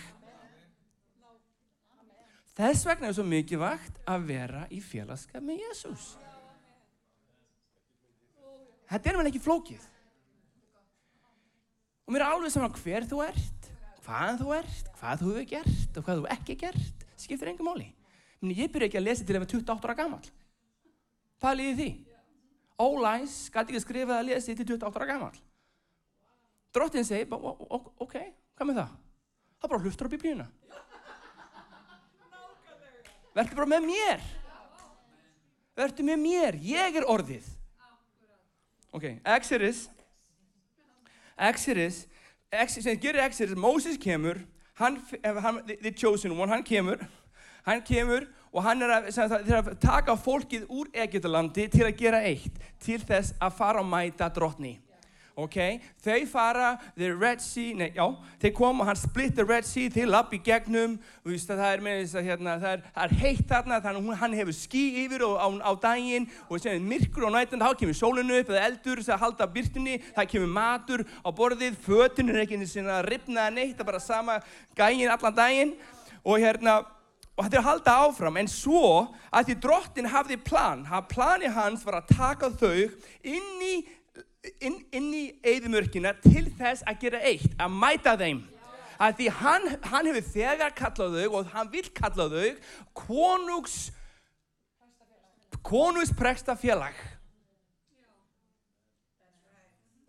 Þess 2.60 2.82
vegna 2.84 3.08
er 3.08 3.14
svo 3.16 3.24
mikilvægt 3.24 4.02
að 4.10 4.24
vera 4.28 4.66
í 4.68 4.82
félagskap 4.84 5.40
með 5.40 5.62
Jésús. 5.62 6.10
Þetta 8.90 9.08
er 9.08 9.16
vel 9.16 9.30
ekki 9.30 9.40
flókið. 9.40 9.86
Og 12.04 12.12
mér 12.12 12.26
er 12.26 12.34
alveg 12.34 12.52
saman 12.52 12.74
hver 12.82 13.06
þú 13.08 13.22
ert, 13.24 13.70
hvað 14.04 14.42
þú 14.42 14.52
ert, 14.58 14.92
hvað 14.98 15.22
þú 15.22 15.30
hefur 15.30 15.48
gert 15.54 15.96
og 15.96 16.04
hvað 16.04 16.20
þú 16.20 16.28
ekki 16.36 16.58
gert, 16.66 17.08
skiptir 17.22 17.52
engum 17.54 17.70
máli. 17.70 17.88
Meni, 18.42 18.58
ég 18.60 18.72
byrja 18.74 18.90
ekki 18.90 19.00
að 19.00 19.06
lesa 19.08 19.24
til 19.24 19.38
að 19.38 19.46
vera 19.46 19.52
28 19.54 19.88
ára 19.88 19.96
gammal. 20.02 20.30
Hvað 21.40 21.58
líði 21.62 21.74
því? 21.80 21.90
Ólæs 22.80 23.40
gæti 23.54 23.70
ekki 23.70 23.80
að 23.80 23.86
skrifa 23.86 24.18
að 24.18 24.32
lesa 24.34 24.52
til 24.52 24.68
28 24.74 25.00
ára 25.00 25.12
gammal. 25.14 25.42
Drottin 26.76 27.08
segi, 27.08 27.24
ok, 27.30 28.16
hvað 28.58 28.68
með 28.68 28.82
það? 28.82 28.96
Það 29.56 29.70
er 29.70 29.72
bara 29.78 29.84
hlustur 29.86 30.10
á 30.10 30.14
biblíuna. 30.18 30.50
Verður 33.37 33.62
bara 33.62 33.72
með 33.76 33.88
mér. 33.92 34.28
Verður 35.78 36.08
með 36.10 36.22
mér. 36.25 36.60
Ég 36.66 37.00
er 37.00 37.08
orðið. 37.08 37.46
Ok, 38.90 39.06
Exodus. 39.22 39.84
Exodus. 41.38 42.04
Exodus 42.50 42.99
gerir 42.99 43.22
Exodus, 43.22 43.54
Moses 43.54 43.96
kemur, 43.96 44.40
hann, 44.75 44.99
hann, 45.22 45.62
the 45.82 45.92
chosen 45.92 46.32
one, 46.37 46.50
hann 46.50 46.64
kemur, 46.64 46.99
hann 47.62 47.82
kemur 47.87 48.26
og 48.50 48.64
hann 48.66 48.82
er 48.82 48.90
að, 48.96 49.06
að, 49.22 49.52
að 49.54 49.68
taka 49.78 50.16
fólkið 50.18 50.64
úr 50.66 50.90
Egyptalandi 51.04 51.68
til 51.70 51.84
að 51.87 51.94
gera 52.00 52.25
eitt, 52.26 52.56
til 52.82 52.99
þess 52.99 53.37
að 53.38 53.54
fara 53.60 53.84
og 53.84 53.87
mæta 53.87 54.26
drottni. 54.34 54.80
Ok, 55.44 55.56
þau 56.04 56.18
fara 56.30 56.68
the 56.99 57.11
Red 57.14 57.42
Sea, 57.44 57.75
nei, 57.78 57.88
já, 57.97 58.04
þeir 58.42 58.52
koma 58.56 58.85
og 58.85 58.90
hann 58.90 59.00
splitt 59.00 59.35
the 59.38 59.47
Red 59.47 59.66
Sea 59.68 59.92
til 59.92 60.09
upp 60.16 60.35
í 60.37 60.40
gegnum 60.44 60.99
og 61.25 61.32
víst, 61.32 61.50
það 61.50 61.64
er 61.68 61.85
með 61.87 61.99
þess 62.02 62.20
að 62.20 62.28
hérna, 62.30 62.56
það 62.62 62.76
er, 62.76 62.85
það 62.94 63.06
er 63.06 63.16
heitt 63.23 63.42
þarna, 63.50 63.80
þannig 63.87 64.12
að 64.14 64.23
hann 64.23 64.38
hefur 64.40 64.59
skí 64.61 64.85
yfir 65.04 65.26
á, 65.26 65.30
á, 65.40 65.49
á 65.66 65.73
daginn 65.87 66.28
og 66.49 66.62
sem 66.62 66.76
er 66.76 66.87
myrkur 66.92 67.28
og 67.28 67.35
nættan, 67.37 67.64
þá 67.64 67.80
kemur 67.82 67.99
sólinu 67.99 68.38
upp 68.40 68.54
eða 68.54 68.68
eldur 68.68 69.04
sem 69.06 69.25
halda 69.25 69.50
byrtunni, 69.56 69.99
það 70.16 70.30
kemur 70.35 70.54
matur 70.61 71.06
á 71.25 71.28
borðið, 71.32 71.80
fötun 71.85 72.32
er 72.32 72.44
ekki 72.44 72.62
að 72.85 73.04
ripna 73.09 73.50
neitt, 73.50 73.76
það 73.76 73.85
er 73.87 73.92
bara 73.92 74.04
sama 74.04 74.40
gægin 74.78 75.12
allan 75.12 75.37
daginn 75.37 75.76
og 76.25 76.40
hérna 76.40 76.80
og 77.40 77.47
þetta 77.47 77.56
er 77.56 77.62
að 77.62 77.68
halda 77.70 77.92
áfram, 78.04 78.37
en 78.37 78.50
svo 78.52 78.82
að 79.32 79.47
því 79.49 79.54
drottin 79.64 80.09
hafði 80.12 80.37
plan, 80.44 80.82
plani 81.09 81.49
hans 81.54 81.87
var 81.87 82.00
að 82.00 82.11
taka 82.12 82.50
þau 82.61 82.82
inn 83.25 83.62
í 83.64 83.75
inn, 84.60 84.80
inn 84.92 85.10
í 85.14 85.24
eðimörkina 85.46 86.14
til 86.22 86.46
þess 86.58 86.84
að 86.88 87.04
gera 87.04 87.22
eitt, 87.26 87.54
að 87.60 87.76
mæta 87.76 88.16
þeim. 88.20 88.42
Að 89.00 89.16
því 89.16 89.30
hann, 89.38 89.70
hann 89.88 90.10
hefur 90.10 90.26
þegar 90.34 90.74
kallað 90.76 91.16
þau 91.16 91.38
og 91.38 91.54
hann 91.54 91.70
vil 91.72 91.86
kallað 91.96 92.34
þau 92.36 92.50
konungs, 93.06 93.78
konungspresta 95.64 96.56
félag. 96.60 96.98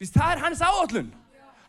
Það 0.02 0.32
er 0.34 0.44
hans 0.44 0.64
áallun 0.66 1.12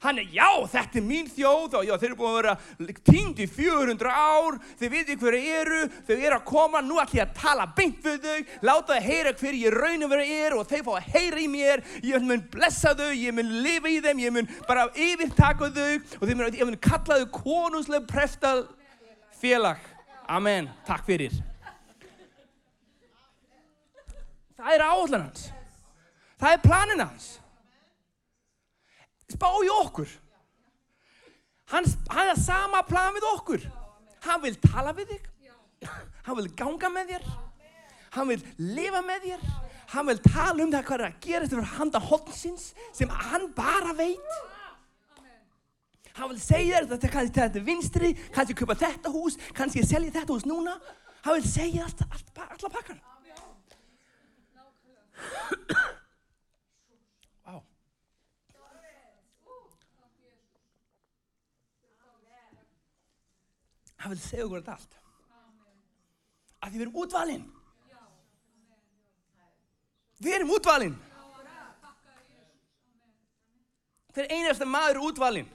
hann 0.02 0.18
er, 0.18 0.26
já, 0.34 0.48
þetta 0.72 0.98
er 0.98 1.04
mín 1.06 1.28
þjóð 1.30 1.76
og 1.78 1.84
já, 1.86 1.92
þeir 2.00 2.08
eru 2.08 2.18
búin 2.18 2.32
að 2.32 2.38
vera 2.40 2.96
tínd 3.06 3.42
í 3.42 3.46
400 3.50 4.10
ár, 4.10 4.58
þeir 4.80 4.92
viti 4.96 5.16
hverju 5.20 5.58
eru, 5.60 5.80
þau 6.08 6.14
eru 6.16 6.36
að 6.36 6.46
koma, 6.48 6.80
nú 6.82 6.98
ætlum 7.02 7.20
ég 7.20 7.28
að 7.28 7.36
tala 7.38 7.66
beint 7.76 8.06
við 8.06 8.26
þau, 8.26 8.48
láta 8.66 8.96
þau 8.96 9.06
heyra 9.06 9.34
hverju 9.38 9.60
ég 9.62 9.76
raun 9.76 10.06
og 10.06 10.12
verið 10.12 10.32
er 10.38 10.56
og 10.56 10.66
þeir 10.72 10.84
fá 10.88 10.92
að 10.96 11.10
heyra 11.14 11.42
í 11.42 11.48
mér, 11.52 11.84
ég 12.08 12.26
mun 12.26 12.42
blessa 12.52 12.94
þau, 12.98 13.10
ég 13.14 13.36
mun 13.36 13.52
lifa 13.62 13.92
í 13.92 14.00
þeim, 14.02 14.24
ég 14.24 14.34
mun 14.34 14.50
bara 14.66 14.88
yfirtaka 14.90 15.70
þau 15.70 15.92
og 16.18 16.26
þeir 16.26 16.40
mun, 16.40 16.58
mun 16.72 16.80
kalla 16.88 17.20
þau 17.22 17.30
konungslega 17.38 18.06
preftal 18.10 18.56
félag. 19.38 19.78
Amen, 20.30 20.70
takk 20.86 21.06
fyrir. 21.06 21.34
Það 24.58 24.74
er 24.74 24.84
áallan 24.86 25.28
hans. 25.28 25.46
Það 26.42 26.56
er 26.56 26.60
planin 26.62 27.02
hans 27.02 27.30
spá 29.32 29.48
í 29.64 29.70
okkur. 29.80 30.10
Hann, 31.72 31.88
hann 32.12 32.30
er 32.32 32.40
sama 32.40 32.82
plan 32.86 33.14
við 33.16 33.26
okkur. 33.32 33.66
Hann 34.26 34.42
vil 34.44 34.54
tala 34.62 34.92
við 34.96 35.14
þig. 35.14 35.28
Hann 36.26 36.38
vil 36.38 36.48
ganga 36.56 36.90
með 36.92 37.14
þér. 37.14 37.28
Hann 38.12 38.28
vil 38.30 38.40
lifa 38.60 39.02
með 39.04 39.28
þér. 39.28 39.44
Hann 39.92 40.08
vil 40.08 40.18
tala 40.24 40.64
um 40.64 40.72
það 40.72 40.86
hvað 40.88 40.98
er 40.98 41.06
að 41.08 41.20
gera 41.26 41.44
þetta 41.44 41.56
fyrir 41.58 41.76
handa 41.76 42.02
hodnsins 42.08 42.66
sem 42.96 43.14
hann 43.26 43.46
bara 43.56 43.94
veit. 43.96 44.34
Hann 46.16 46.28
vil 46.32 46.40
segja 46.44 46.82
þetta 46.84 47.12
kannski 47.12 47.40
þetta 47.40 47.60
er 47.60 47.66
vinstri 47.66 48.12
kannski 48.34 48.56
köpa 48.56 48.76
þetta 48.76 49.12
hús 49.12 49.38
kannski 49.56 49.84
selja 49.84 50.12
þetta 50.12 50.36
hús 50.36 50.46
núna. 50.48 50.76
Hann 51.24 51.38
vil 51.38 51.48
segja 51.48 51.86
allt, 51.86 52.04
allt, 52.08 52.28
allt, 52.36 52.52
alla 52.58 52.72
pakkan 52.76 53.00
hann 64.02 64.14
vil 64.14 64.20
segja 64.22 64.46
okkur 64.46 64.62
þetta 64.62 64.76
allt. 64.76 64.98
Að 66.62 66.76
við 66.76 66.84
erum 66.86 67.00
útvalinn 67.02 67.48
við 70.22 70.36
erum 70.36 70.52
útvalinn 70.54 70.98
hver 74.12 74.28
einasta 74.28 74.66
maður 74.68 74.98
er 74.98 75.04
útvalinn. 75.08 75.52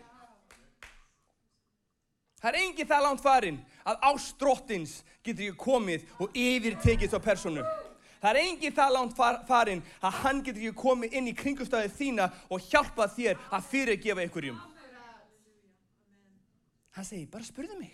Það 2.42 2.48
er 2.50 2.60
enginn 2.64 2.90
það 2.90 3.04
langt 3.06 3.22
farinn 3.22 3.60
að 3.88 4.00
ástróttins 4.10 4.96
getur 5.26 5.48
ekki 5.48 5.62
komið 5.62 6.08
og 6.22 6.36
yfirtekið 6.38 7.14
þá 7.14 7.20
personu 7.24 7.66
það 8.22 8.32
er 8.32 8.40
enginn 8.42 8.76
það 8.76 8.96
langt 8.96 9.16
farinn 9.48 9.84
að 10.02 10.18
hann 10.24 10.42
getur 10.46 10.64
ekki 10.64 10.82
komið 10.82 11.16
inn 11.20 11.30
í 11.30 11.36
kringumstæðið 11.38 11.96
þína 12.00 12.28
og 12.50 12.66
hjálpa 12.72 13.08
þér 13.14 13.40
að 13.54 13.70
fyrirgefa 13.72 14.24
einhverjum. 14.24 14.60
Hann 16.98 17.06
segir 17.06 17.30
bara 17.32 17.46
spurðu 17.46 17.78
mig 17.80 17.94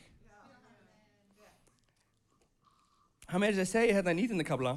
hann 3.30 3.44
með 3.44 3.60
þess 3.60 3.64
að 3.64 3.72
segja 3.72 3.98
hérna 3.98 4.14
í 4.14 4.20
nýtindakabla 4.22 4.74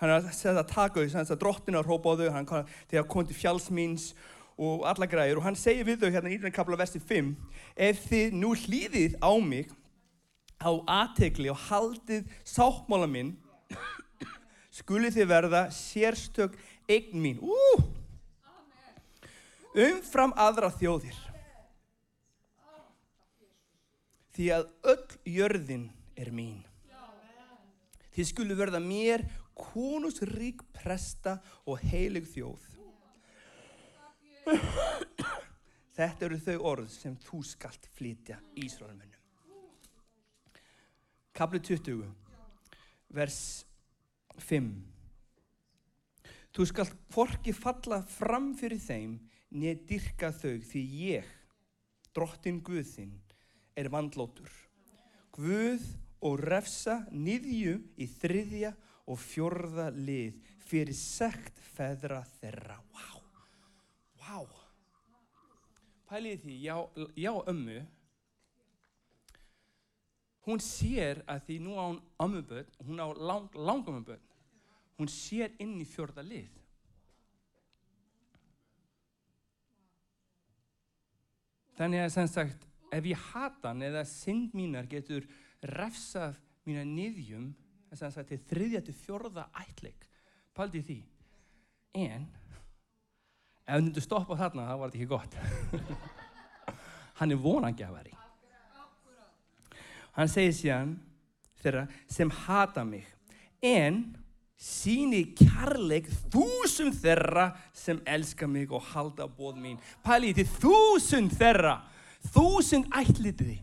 hann 0.00 0.10
er 0.10 0.16
að 0.18 0.30
segja 0.36 0.56
að 0.58 0.72
taka 0.72 1.00
þau 1.00 1.14
þannig 1.14 1.34
að 1.34 1.42
drottina 1.44 1.82
rópa 1.84 2.14
á 2.14 2.18
þau 2.20 2.30
hann 2.36 2.50
þegar 2.90 3.08
kom 3.12 3.28
til 3.28 3.38
fjálsmýns 3.40 4.10
og 4.60 4.84
alla 4.88 5.08
græður 5.08 5.40
og 5.40 5.46
hann 5.48 5.58
segir 5.58 5.88
við 5.88 6.02
þau 6.04 6.14
hérna 6.14 6.30
í 6.30 6.36
nýtindakabla 6.36 6.80
versi 6.80 7.00
5 7.00 7.30
ef 7.88 8.02
þið 8.08 8.36
nú 8.40 8.54
hlýðið 8.64 9.16
á 9.20 9.32
mig 9.40 9.70
á 10.60 10.70
aðtegli 11.00 11.48
og 11.52 11.62
haldið 11.68 12.28
sáttmála 12.44 13.08
minn 13.08 13.32
skulið 14.80 15.16
þið 15.18 15.30
verða 15.30 15.62
sérstök 15.74 16.54
eign 16.90 17.20
mín. 17.22 17.40
Uh! 17.40 17.80
umfram 19.74 20.32
aðra 20.38 20.70
þjóðir. 20.74 21.18
Því 24.34 24.48
að 24.56 24.66
öll 24.92 25.06
jörðin 25.36 25.86
er 26.18 26.30
mín 26.34 26.60
Þið 28.10 28.26
skulu 28.32 28.56
verða 28.58 28.80
mér 28.82 29.24
konusrík 29.54 30.64
presta 30.74 31.38
og 31.68 31.82
heilig 31.90 32.26
þjóð. 32.32 32.66
Þetta 35.96 36.26
eru 36.26 36.38
þau 36.40 36.56
orð 36.72 36.92
sem 36.94 37.16
þú 37.22 37.42
skalt 37.46 37.86
flytja 37.94 38.40
Ísraelmennum. 38.58 39.18
Kapli 41.36 41.60
20, 41.62 42.02
vers 43.14 43.40
5. 44.48 44.70
Þú 46.50 46.66
skalt 46.66 46.96
forki 47.14 47.54
falla 47.54 48.00
fram 48.02 48.50
fyrir 48.58 48.80
þeim 48.82 49.18
niður 49.54 49.84
dyrka 49.86 50.32
þau 50.34 50.56
því 50.66 50.82
ég, 51.04 51.28
drottin 52.16 52.58
Guðinn, 52.64 53.14
er 53.78 53.90
vandlótur. 53.92 54.50
Guð 55.36 55.84
og 55.84 56.09
refsa 56.40 57.00
niðju 57.10 57.78
í 57.96 58.06
þriðja 58.20 58.74
og 59.10 59.18
fjörða 59.18 59.88
lið 59.94 60.36
fyrir 60.70 60.96
sekt 60.96 61.58
feðra 61.74 62.20
þeirra. 62.38 62.76
Vá, 62.92 63.06
wow. 64.20 64.44
vá. 64.44 64.60
Pæliði 66.10 66.42
því, 66.44 66.58
já, 66.66 66.76
já 67.16 67.32
ömmu, 67.50 67.80
hún 70.46 70.62
sér 70.64 71.22
að 71.30 71.44
því 71.48 71.58
nú 71.64 71.76
á 71.78 71.84
hún 71.86 72.00
ömmuböld, 72.26 72.78
hún 72.86 73.02
á 73.02 73.08
lang, 73.14 73.54
langömmuböld, 73.54 74.32
hún 74.98 75.10
sér 75.10 75.54
inn 75.62 75.78
í 75.80 75.86
fjörða 75.88 76.24
lið. 76.26 76.56
Þannig 81.78 82.04
að 82.04 82.10
sem 82.12 82.28
sagt, 82.28 82.66
ef 82.92 83.06
ég 83.08 83.28
hata 83.30 83.70
hann 83.70 83.86
eða 83.86 84.02
synd 84.04 84.52
mínar 84.56 84.88
getur 84.90 85.24
refsað 85.66 86.38
mína 86.68 86.84
niðjum, 86.86 87.50
sem 87.92 88.12
sagt, 88.12 88.30
til 88.30 88.40
þriðja 88.50 88.84
til 88.86 88.94
fjörða 88.94 89.48
ætleik, 89.62 90.06
paldi 90.54 90.82
því. 90.86 90.98
En, 92.00 92.28
ef 93.66 93.74
hann 93.74 93.88
myndi 93.88 94.04
stoppa 94.04 94.38
þarna, 94.38 94.68
þá 94.68 94.76
var 94.78 94.92
þetta 94.92 95.00
ekki 95.00 95.10
gott. 95.10 95.36
hann 97.18 97.34
er 97.34 97.42
vonangjafari. 97.42 98.14
Hann 100.16 100.30
segir 100.30 100.54
síðan 100.56 100.96
þeirra 101.62 101.84
sem 102.10 102.30
hata 102.46 102.84
mig, 102.86 103.06
en 103.62 104.02
síni 104.60 105.22
kærleik 105.38 106.10
þúsund 106.32 106.98
þeirra 107.00 107.50
sem 107.76 108.00
elska 108.08 108.48
mig 108.50 108.72
og 108.72 108.84
halda 108.92 109.26
bóð 109.28 109.58
mín. 109.60 109.80
Þetta 110.04 110.44
er 110.44 110.54
þúsund 110.60 111.34
þeirra, 111.40 111.78
þúsund 112.34 112.90
ætlitiði. 112.92 113.60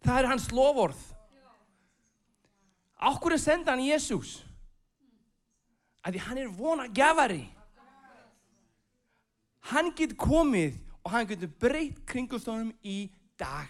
Það 0.00 0.18
er 0.18 0.28
hans 0.30 0.48
lofórð. 0.54 1.00
Ákveður 3.00 3.40
senda 3.40 3.72
hann 3.72 3.84
Jésús? 3.84 4.40
Að 6.04 6.16
því 6.16 6.22
hann 6.26 6.40
er 6.40 6.52
vona 6.56 6.86
gefari. 6.88 7.44
Hann 9.70 9.92
getur 9.96 10.16
komið 10.20 10.80
og 11.04 11.12
hann 11.14 11.28
getur 11.28 11.52
breytt 11.60 12.00
kringustónum 12.08 12.72
í 12.84 13.10
dag. 13.40 13.68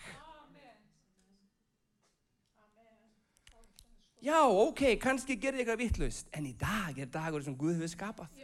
Já, 4.20 4.44
ok, 4.44 4.82
kannski 5.00 5.38
gerði 5.40 5.62
eitthvað 5.62 5.80
vittlust, 5.80 6.26
en 6.36 6.44
í 6.44 6.52
dag 6.60 6.98
er 7.00 7.08
dagur 7.08 7.40
sem 7.40 7.54
Guð 7.56 7.78
hefur 7.78 7.88
skapað. 7.88 8.42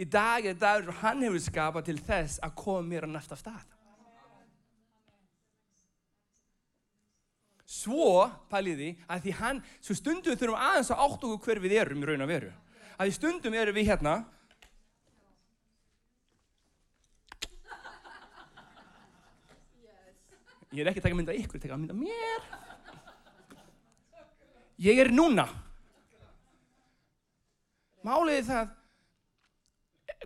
Í 0.00 0.06
dag 0.08 0.46
er 0.48 0.56
dagur 0.56 0.88
sem 0.88 1.00
hann 1.02 1.26
hefur 1.26 1.42
skapað 1.44 1.90
til 1.90 1.98
þess 2.06 2.40
að 2.40 2.54
koma 2.56 2.86
mér 2.86 3.04
á 3.04 3.08
næsta 3.12 3.36
stað. 3.36 3.66
Svo, 7.68 8.24
pæliði, 8.48 8.94
að 9.12 9.26
því 9.26 9.32
hann, 9.42 9.58
svo 9.84 9.92
stundum 9.98 10.32
við 10.32 10.40
þurfum 10.40 10.62
aðeins 10.64 10.88
að 10.94 11.02
átt 11.04 11.24
okkur 11.28 11.44
hver 11.44 11.58
við 11.60 11.74
erum 11.76 12.00
í 12.00 12.08
raun 12.08 12.24
og 12.24 12.30
veru. 12.30 12.48
Að 12.96 13.10
því 13.10 13.16
stundum 13.18 13.56
erum 13.60 13.76
við 13.76 13.90
hérna, 13.90 14.14
ég 20.72 20.80
er 20.80 20.88
ekki 20.88 21.02
að 21.02 21.08
taka 21.10 21.20
mynda 21.20 21.36
ykkur, 21.36 21.60
ég 21.60 21.66
taka 21.66 21.78
mynda 21.82 21.98
mér. 21.98 22.48
Ég 24.88 25.04
er 25.04 25.12
núna. 25.12 25.44
Máliði 28.08 28.48
það, 28.48 28.76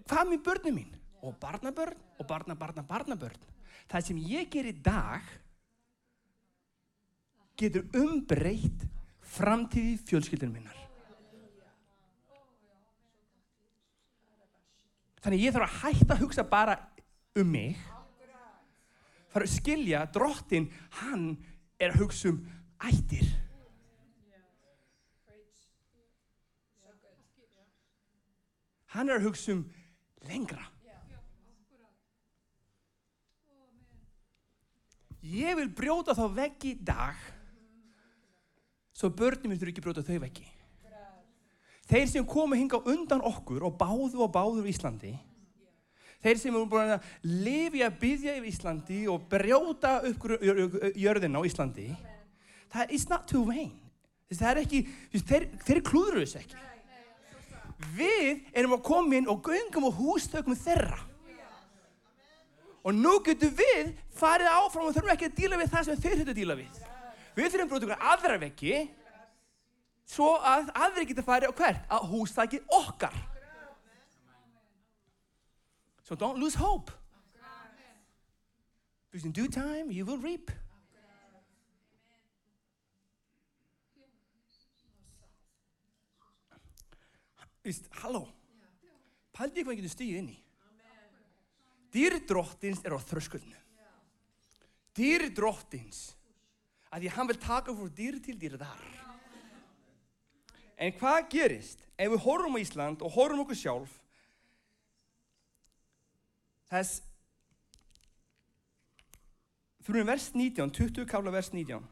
hvað 0.07 0.27
með 0.31 0.43
börnum 0.47 0.79
mín? 0.79 0.99
Og 1.27 1.35
barnabörn 1.43 1.99
og 2.23 2.27
barna, 2.31 2.55
barna, 2.55 2.87
barnabörn. 2.87 3.49
Það 3.91 4.07
sem 4.07 4.27
ég 4.31 4.51
ger 4.53 4.71
í 4.71 4.79
dag 4.79 5.27
getur 7.59 7.87
umbreytt 7.97 8.87
framtíði 9.33 9.97
fjölskyldunum 10.09 10.57
minnar. 10.59 10.79
Þannig 15.23 15.45
ég 15.45 15.55
þarf 15.55 15.69
að 15.69 15.79
hætta 15.85 16.17
að 16.17 16.25
hugsa 16.25 16.45
bara 16.51 16.75
um 17.39 17.53
mig. 17.55 17.79
Er 19.33 19.47
að 19.47 19.55
skilja 19.55 20.03
drottin, 20.13 20.67
hann 20.99 21.31
er 21.81 21.95
að 21.95 22.03
hugsa 22.03 22.33
um 22.33 22.43
ættir. 22.85 23.31
Hann 28.93 29.09
er 29.09 29.17
að 29.17 29.31
hugsa 29.31 29.55
um 29.55 29.63
lengra. 30.29 30.67
Ég 35.23 35.55
vil 35.57 35.71
brjóta 35.71 36.17
þá 36.19 36.27
veggi 36.35 36.75
í 36.75 36.83
dag 36.83 37.17
svo 39.03 39.11
börnum 39.19 39.59
þurfi 39.59 39.75
ekki 39.75 39.85
brjóta 39.85 40.07
þau 40.07 40.23
veggi. 40.23 40.47
Þeir 41.91 42.09
sem 42.09 42.27
komu 42.27 42.57
hinga 42.57 42.79
undan 42.89 43.25
okkur 43.27 43.67
og 43.67 43.77
báðu 43.77 44.23
og 44.23 44.33
báðu 44.33 44.65
í 44.65 44.73
Íslandi 44.73 45.13
þeir 46.23 46.39
sem 46.39 46.55
eru 46.55 46.69
búin 46.71 46.95
að 46.95 47.07
lifi 47.27 47.83
að 47.83 47.97
byggja 47.99 48.35
í 48.39 48.43
Íslandi 48.47 49.01
og 49.11 49.25
brjóta 49.31 49.97
upp 50.07 50.27
jörðina 50.95 51.43
á 51.43 51.47
Íslandi 51.49 51.89
það 52.73 52.93
is 52.97 53.09
not 53.09 53.27
too 53.29 53.45
vain. 53.45 53.73
Það 54.33 54.51
er 54.51 54.61
ekki, 54.63 54.79
þeir, 55.29 55.49
þeir 55.67 55.81
klúður 55.85 56.23
þess 56.23 56.39
ekki. 56.41 56.61
Við 57.99 58.47
erum 58.57 58.77
að 58.79 58.85
koma 58.87 59.19
inn 59.19 59.29
og 59.29 59.43
göngum 59.45 59.89
og 59.91 59.99
hústökum 59.99 60.57
þeirra. 60.57 61.01
Og 62.83 62.97
nú 62.97 63.19
getur 63.27 63.53
við 63.55 63.93
farið 64.17 64.49
áfram 64.55 64.89
og 64.89 64.97
þurfum 64.97 65.13
ekki 65.13 65.29
að 65.29 65.37
díla 65.37 65.61
við 65.61 65.75
það 65.75 65.89
sem 65.89 66.01
þeir 66.01 66.17
höfðu 66.17 66.33
að 66.33 66.41
díla 66.41 66.59
við. 66.63 66.82
Við 67.37 67.49
þurfum 67.49 67.65
að 67.65 67.71
bróta 67.73 67.87
okkur 67.89 68.09
aðra 68.13 68.39
veggi 68.43 68.81
svo 70.13 70.35
að 70.45 70.73
aðri 70.77 71.07
geta 71.09 71.25
farið 71.25 71.53
á 71.53 71.59
hvert? 71.61 71.87
Að 71.89 72.09
hústakið 72.13 72.75
okkar. 72.81 73.15
So 76.03 76.19
don't 76.19 76.39
lose 76.39 76.59
hope. 76.59 76.93
Because 79.11 79.25
in 79.27 79.33
due 79.33 79.49
time 79.49 79.91
you 79.91 80.05
will 80.05 80.19
reap. 80.19 80.51
Vist, 87.63 87.87
halló, 88.03 88.25
pældi 89.37 89.63
hvað 89.63 89.77
getur 89.79 89.93
stíðið 89.93 90.19
inn 90.19 90.31
í. 90.33 90.39
Dýri 91.95 92.23
drottins 92.27 92.81
er 92.83 92.97
á 92.97 92.99
þröskullinu. 92.99 93.59
Dýri 94.97 95.29
drottins, 95.33 96.17
að 96.93 97.07
því 97.07 97.13
hann 97.15 97.31
vil 97.31 97.41
taka 97.41 97.75
fyrir 97.77 97.95
dýri 97.97 98.21
til 98.25 98.37
dýri 98.39 98.61
þar. 98.61 98.83
En 100.83 100.93
hvað 100.99 101.29
gerist 101.33 101.87
ef 101.97 102.13
við 102.13 102.23
horfum 102.25 102.59
á 102.59 102.61
Ísland 102.61 103.03
og 103.05 103.15
horfum 103.17 103.45
okkur 103.45 103.59
sjálf? 103.59 103.97
Þess, 106.73 107.03
fyrir 109.85 110.07
vers 110.09 110.31
19, 110.35 110.73
20 110.73 111.09
kála 111.09 111.33
vers 111.35 111.53
19. 111.53 111.85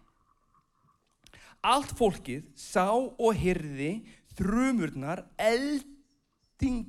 Allt 1.61 1.93
fólkið 1.99 2.47
sá 2.57 2.89
og 2.89 3.37
hyrði 3.37 4.01
þrumurnar, 4.39 5.27
elding, 5.37 6.87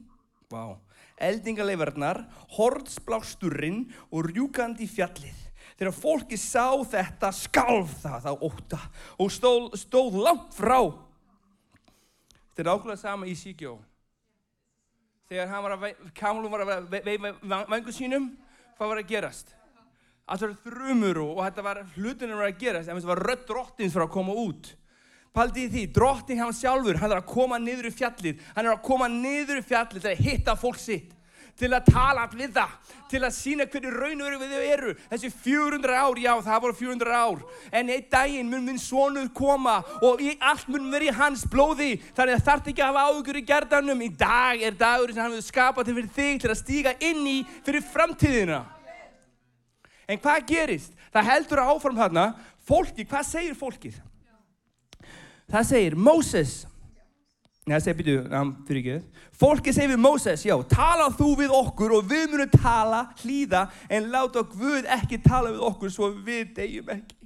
wow, 0.54 0.78
eldingaleifarnar, 1.20 2.24
hortsblásturinn 2.56 3.84
og 4.10 4.32
rjúkandi 4.32 4.88
fjallið. 4.88 5.51
Þegar 5.82 5.96
fólki 5.98 6.38
sá 6.38 6.78
þetta 6.86 7.32
skalf 7.34 7.94
það 8.04 8.26
á 8.30 8.34
óta 8.38 8.78
og 9.18 9.32
stóð, 9.34 9.64
stóð 9.82 10.20
langt 10.22 10.52
frá. 10.54 10.78
Þetta 12.52 12.62
er 12.62 12.68
ákveðað 12.70 13.00
sama 13.02 13.26
í 13.26 13.34
Síkjó. 13.34 13.72
Þegar 15.32 15.72
að, 15.74 15.88
Kamlum 16.14 16.54
var 16.54 16.68
að 16.68 16.86
veifa 16.92 17.32
vangu 17.72 17.96
sínum, 17.96 18.28
hvað 18.78 18.92
var 18.92 19.02
að 19.02 19.10
gerast? 19.10 19.56
Alltaf 20.30 20.54
þrumur 20.68 21.24
og, 21.24 21.42
þetta 21.48 21.66
var 21.66 21.82
hlutunum 21.96 22.44
var 22.44 22.52
að 22.52 22.62
gerast, 22.62 22.86
en 22.86 23.00
þetta 23.00 23.14
var 23.16 23.24
rött 23.32 23.50
drottins 23.50 23.96
fyrir 23.96 24.06
að 24.06 24.14
koma 24.20 24.36
út. 24.38 24.70
Paldi 25.34 25.66
því, 25.66 25.88
drottin 25.98 26.44
hann 26.44 26.54
sjálfur, 26.54 27.02
hann 27.02 27.16
er 27.16 27.24
að 27.24 27.32
koma 27.34 27.58
niður 27.58 27.90
í 27.90 27.96
fjallið, 27.96 28.46
hann 28.54 28.70
er 28.70 28.76
að 28.76 28.86
koma 28.86 29.10
niður 29.10 29.64
í 29.64 29.66
fjallið 29.66 30.06
til 30.06 30.14
að 30.14 30.24
hitta 30.28 30.58
fólk 30.62 30.78
sitt, 30.78 31.18
til 31.60 31.70
að 31.74 31.88
tala 31.92 32.28
við 32.32 32.54
það, 32.56 32.76
til 33.12 33.22
að 33.22 33.36
sína 33.36 33.68
hverju 33.70 33.92
raunveru 33.94 34.40
við 34.42 34.54
þau 34.54 34.68
eru. 34.76 34.94
Þessi 35.12 35.32
400 35.44 35.98
ár, 35.98 36.22
já 36.22 36.32
það 36.48 36.62
voru 36.66 36.78
400 36.80 37.18
ár, 37.18 37.42
en 37.72 37.92
einn 37.96 38.08
daginn 38.12 38.52
mun 38.52 38.66
minn 38.66 38.82
sonur 38.82 39.30
koma 39.36 39.80
og 40.02 40.24
í 40.24 40.36
allt 40.40 40.70
mun 40.72 40.90
verið 40.94 41.18
hans 41.20 41.46
blóði, 41.50 41.96
þannig 42.18 42.40
að 42.40 42.46
þarf 42.50 42.72
ekki 42.72 42.86
að 42.86 42.92
hafa 42.92 43.06
áhugur 43.10 43.42
í 43.42 43.46
gerðanum. 43.52 44.06
Í 44.06 44.12
dag 44.20 44.64
er 44.64 44.78
dagur 44.80 45.14
sem 45.14 45.24
hann 45.24 45.36
hefur 45.36 45.50
skapað 45.50 45.90
til 45.90 45.98
fyrir 46.00 46.16
þig 46.18 46.42
til 46.42 46.54
að 46.54 46.62
stíga 46.62 46.96
inn 47.00 47.28
í 47.28 47.38
fyrir 47.66 47.86
framtíðina. 47.92 48.64
En 50.08 50.20
hvað 50.20 50.48
gerist? 50.50 50.98
Það 51.12 51.28
heldur 51.28 51.62
áfram 51.64 52.00
þarna, 52.00 52.26
fólki, 52.68 53.06
hvað 53.08 53.28
segir 53.28 53.56
fólkið? 53.60 54.00
Það 55.52 55.66
segir 55.68 55.96
Móses 56.00 56.62
Nei, 57.62 57.76
það 57.76 57.84
segir 57.86 57.98
byrju, 58.00 58.22
um, 58.34 58.52
fyrir 58.66 58.82
ekki. 58.82 59.26
Fólki 59.38 59.72
segir 59.76 59.92
við 59.94 60.00
Móses, 60.02 60.44
já, 60.48 60.56
tala 60.66 61.12
þú 61.14 61.28
við 61.44 61.52
okkur 61.54 61.92
og 62.00 62.08
við 62.10 62.32
munum 62.32 62.50
tala, 62.56 63.02
hlýða 63.22 63.68
en 63.86 64.08
láta 64.10 64.42
Guð 64.50 64.88
ekki 64.98 65.20
tala 65.22 65.52
við 65.54 65.66
okkur 65.68 65.94
svo 65.94 66.10
við 66.26 66.56
degjum 66.58 66.90
ekki. 66.96 67.18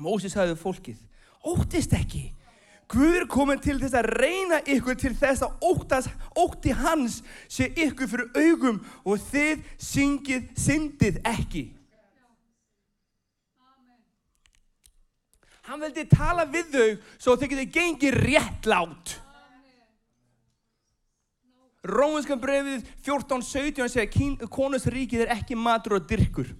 Móses 0.00 0.32
sagði 0.32 0.56
fólkið 0.56 1.00
Óttist 1.44 1.92
ekki. 1.96 2.30
Guð 2.90 3.18
er 3.20 3.26
komin 3.30 3.60
til 3.62 3.76
þess 3.78 3.94
að 4.00 4.08
reyna 4.18 4.58
ykkur 4.64 4.96
til 4.98 5.12
þess 5.16 5.44
að 5.46 5.68
óttast, 5.68 6.10
ótti 6.34 6.72
hans 6.74 7.20
sé 7.48 7.68
ykkur 7.70 8.08
fyrir 8.10 8.48
augum 8.48 8.80
og 9.04 9.20
þið 9.30 9.62
syngið 9.78 10.48
syndið 10.58 11.20
ekki. 11.30 11.62
Hann 15.70 15.78
vildi 15.84 16.02
tala 16.10 16.48
við 16.50 16.72
þau 16.72 16.86
svo 17.14 17.36
þau 17.38 17.46
getið 17.46 17.68
gengið 17.70 18.16
réttlátt. 18.24 19.12
Rómanska 21.86 22.34
brefið 22.36 22.82
14.17 23.06 23.86
segja 23.92 24.48
konusríkið 24.50 25.22
er 25.24 25.32
ekki 25.36 25.54
matur 25.54 26.00
og 26.00 26.10
dyrkur. 26.10 26.50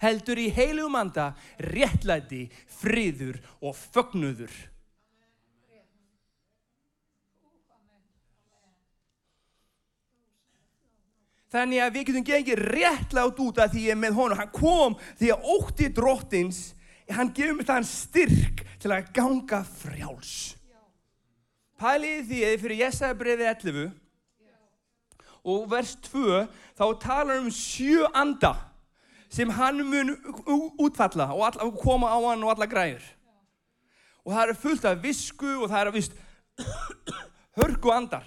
Heldur 0.00 0.40
í 0.40 0.48
heilugum 0.56 0.96
anda 1.02 1.34
réttlæti, 1.60 2.46
friður 2.80 3.36
og 3.60 3.76
fögnuður. 3.76 4.56
Þannig 11.52 11.84
að 11.84 11.96
við 11.98 12.08
getum 12.08 12.28
gengið 12.32 12.68
réttlátt 12.72 13.40
út 13.44 13.60
af 13.60 13.72
því 13.74 13.88
er 13.92 14.00
með 14.00 14.16
honum. 14.16 14.40
Hann 14.40 14.52
kom 14.54 15.00
því 15.20 15.34
að 15.34 15.48
ótti 15.58 15.92
dróttins, 15.92 16.70
hann 17.14 17.32
gefur 17.34 17.58
mér 17.58 17.68
þann 17.68 17.86
styrk 17.88 18.64
til 18.80 18.92
að 18.94 19.10
ganga 19.16 19.60
frjáls. 19.66 20.34
Pæliði 21.80 22.24
því 22.28 22.40
að 22.46 22.58
fyrir 22.64 22.82
Jesajabriði 22.84 23.46
11 23.50 23.86
og 25.50 25.70
vers 25.70 25.94
2 26.10 26.42
þá 26.76 26.84
talar 27.00 27.40
um 27.40 27.48
sjö 27.54 28.08
anda 28.12 28.52
sem 29.32 29.50
hann 29.56 29.80
mun 29.86 30.12
útfalla 30.82 31.30
og 31.32 31.46
alla, 31.46 31.70
koma 31.80 32.10
á 32.10 32.18
hann 32.28 32.44
og 32.44 32.52
alla 32.52 32.68
græður. 32.68 33.04
Og 34.26 34.34
það 34.34 34.42
eru 34.44 34.58
fullt 34.64 34.84
af 34.90 35.02
visku 35.02 35.52
og 35.62 35.70
það 35.70 35.80
eru 35.84 35.96
vist 35.96 36.16
hörgu 37.58 37.92
andar. 37.94 38.26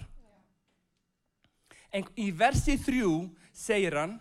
En 1.93 2.08
í 2.17 2.32
versi 2.34 2.80
þrjú 2.82 3.28
segir 3.54 4.00
hann 4.00 4.17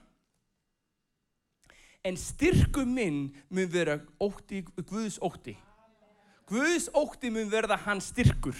en 2.02 2.18
styrku 2.18 2.84
minn 2.86 3.30
mun 3.48 3.70
vera 3.70 4.00
ótti, 4.20 4.64
Guðs 4.88 5.20
ótti. 5.22 5.54
Guðs 6.50 6.88
ótti 6.94 7.30
mun 7.30 7.50
verða 7.50 7.78
hans 7.84 8.10
styrkur. 8.10 8.56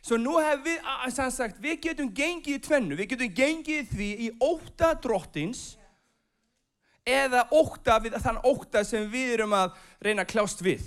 Svo 0.00 0.16
nú 0.16 0.38
hefur 0.40 0.64
við, 0.64 0.78
sem 1.12 1.32
sagt, 1.34 1.58
við 1.60 1.82
getum 1.84 2.08
gengið 2.16 2.56
í 2.56 2.62
tvennu, 2.64 2.96
við 2.96 3.10
getum 3.10 3.34
gengið 3.36 3.90
því 3.92 4.08
í 4.24 4.28
óta 4.40 4.94
drottins 4.96 5.74
eða 7.04 7.42
óta 7.52 7.98
við 8.00 8.16
þann 8.22 8.40
óta 8.46 8.84
sem 8.88 9.04
við 9.12 9.34
erum 9.36 9.52
að 9.56 9.76
reyna 10.04 10.24
að 10.24 10.32
klást 10.32 10.64
við. 10.64 10.86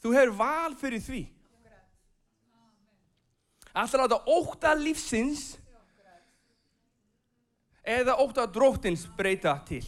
Þú 0.00 0.14
hefur 0.16 0.34
val 0.38 0.72
fyrir 0.80 1.04
því. 1.04 1.22
Alltaf 3.80 4.02
láta 4.02 4.18
óta 4.28 4.74
lífsins 4.76 5.54
eða 7.80 8.18
óta 8.20 8.44
dróttins 8.44 9.06
breyta 9.16 9.54
til. 9.64 9.84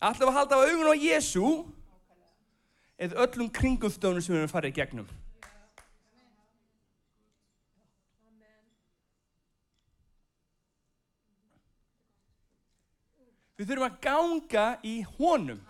Alltaf 0.00 0.30
að 0.30 0.36
halda 0.38 0.56
á 0.56 0.64
augun 0.64 0.88
á 0.88 0.96
Jésu 0.96 1.44
eða 2.96 3.26
öllum 3.26 3.52
kringumstöðunum 3.52 4.24
sem 4.24 4.32
við 4.32 4.40
erum 4.40 4.54
farið 4.54 4.76
gegnum. 4.80 5.12
Við 13.54 13.70
þurfum 13.70 13.86
að 13.86 13.98
ganga 14.02 14.68
í 14.82 14.98
honum 15.18 15.60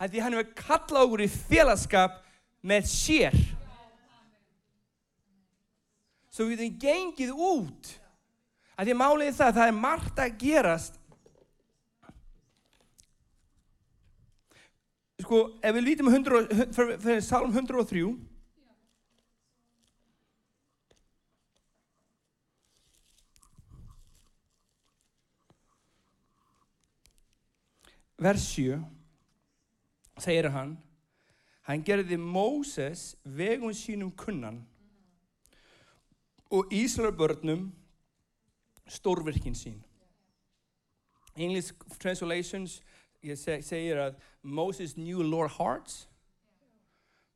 að 0.00 0.14
því 0.14 0.22
hann 0.24 0.38
hefur 0.38 0.54
kallað 0.64 1.04
okkur 1.06 1.26
í 1.28 1.34
félagskap 1.34 2.22
með 2.64 2.88
sér. 2.90 3.36
Svo 6.32 6.48
við 6.48 6.64
hefum 6.64 6.80
gengið 6.80 7.32
út. 7.36 7.92
Að 8.80 8.88
því 8.88 8.96
málið 8.96 9.34
það 9.36 9.50
að 9.50 9.56
það 9.58 9.70
er 9.70 9.78
margt 9.78 10.20
að 10.22 10.36
gerast. 10.40 10.98
Sko, 15.22 15.42
ef 15.62 15.74
við 15.76 15.84
lítum 15.86 16.08
fyrir 16.10 17.20
Salm 17.22 17.52
103 17.52 18.00
vers 28.22 28.42
7 28.54 28.80
segir 30.22 30.50
hann 30.54 30.76
hann 31.66 31.82
gerði 31.86 32.18
Móses 32.18 33.12
vegum 33.22 33.74
sínum 33.74 34.12
kunnan 34.14 34.60
og 36.52 36.72
Íslarabörnum 36.72 37.70
stórvirkinn 38.86 39.56
sín 39.56 39.80
English 41.36 41.72
translations 41.98 42.82
segir 43.22 44.00
að 44.02 44.18
Moses 44.42 44.96
knew 44.98 45.22
Lord 45.24 45.54
hearts 45.56 46.06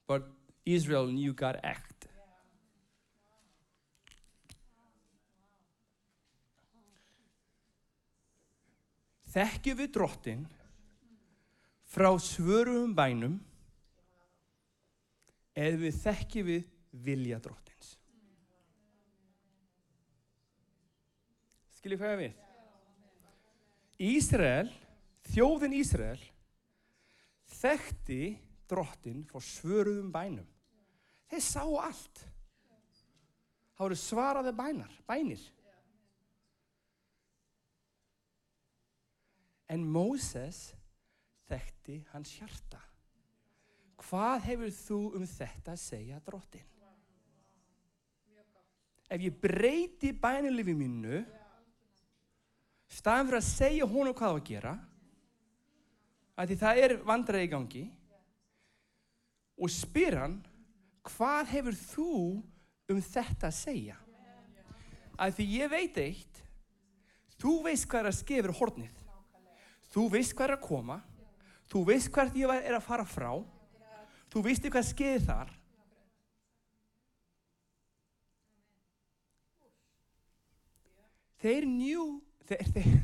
but 0.07 0.27
Israel 0.67 1.09
knew 1.09 1.33
God 1.33 1.61
act 1.63 1.97
Þekkjum 9.37 9.77
við 9.77 9.91
drottin 9.93 10.45
frá 11.93 12.09
svörum 12.25 12.95
bænum 12.97 13.35
eða 15.53 15.81
við 15.83 15.99
þekkjum 16.01 16.47
við 16.49 16.63
vilja 17.07 17.41
drottins. 17.45 17.66
Skiljið 21.87 22.01
hvað 22.03 22.13
ég 22.13 22.19
við? 22.19 22.39
Ísrael, 24.03 24.71
þjóðin 25.31 25.75
Ísrael, 25.79 26.23
þekkti 27.61 28.23
drottin 28.67 29.21
frá 29.29 29.39
svöruðum 29.39 30.09
bænum. 30.11 30.49
Þeir 31.31 31.45
sá 31.47 31.63
allt. 31.63 32.25
Það 33.77 33.85
voru 33.85 34.01
svaraði 34.03 34.55
bænar, 34.59 34.99
bænir. 35.07 35.47
En 39.71 39.87
Móses 39.87 40.73
þekkti 41.47 42.01
hans 42.11 42.35
hjarta. 42.41 42.83
Hvað 44.03 44.51
hefur 44.51 44.77
þú 44.83 45.01
um 45.21 45.31
þetta 45.37 45.79
að 45.79 45.85
segja 45.87 46.19
drottin? 46.27 46.67
Ef 49.07 49.23
ég 49.23 49.39
breyti 49.39 50.17
bænilifi 50.19 50.75
mínu, 50.75 51.23
staðan 52.93 53.31
fyrir 53.31 53.41
að 53.41 53.49
segja 53.49 53.89
honum 53.91 54.15
hvað 54.17 54.27
það 54.27 54.35
var 54.35 54.43
að 54.43 54.51
gera, 54.51 54.75
að 56.37 56.51
því 56.51 56.59
það 56.63 56.83
er 56.85 56.97
vandræði 57.09 57.49
í 57.49 57.53
gangi, 57.55 57.85
og 59.57 59.73
spyr 59.73 60.19
hann, 60.21 60.39
hvað 61.07 61.53
hefur 61.55 61.81
þú 61.81 62.13
um 62.93 63.03
þetta 63.03 63.49
að 63.51 63.59
segja? 63.59 63.99
Að 65.17 65.39
því 65.39 65.51
ég 65.57 65.73
veit 65.73 66.01
eitt, 66.03 66.41
þú 67.41 67.59
veist 67.65 67.89
hvað 67.89 68.03
er 68.03 68.11
að 68.11 68.19
skefur 68.21 68.57
hornið, 68.61 69.05
þú 69.95 70.09
veist 70.13 70.37
hvað 70.37 70.51
er 70.51 70.59
að 70.59 70.67
koma, 70.67 70.99
Þú 71.71 71.83
veist 71.89 72.11
hvert 72.15 72.37
ég 72.39 72.51
er 72.63 72.77
að 72.77 72.85
fara 72.87 73.07
frá. 73.07 73.31
Þú 74.31 74.43
veistu 74.47 74.71
hvað 74.71 74.87
skeiði 74.87 75.23
þar. 75.27 75.53
Þeir 81.43 81.67
njú, 81.69 82.05
þeir, 82.47 82.71
þeir, 82.75 82.97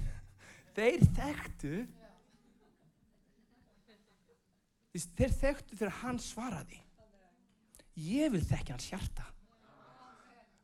þeir 0.77 1.05
þekktu, 1.19 1.75
þeir 5.19 5.37
þekktu 5.41 5.79
þegar 5.79 6.01
hann 6.03 6.21
svaraði. 6.23 6.81
Ég 7.99 8.33
vil 8.33 8.43
þekka 8.45 8.77
hans 8.77 8.89
hjarta. 8.89 9.29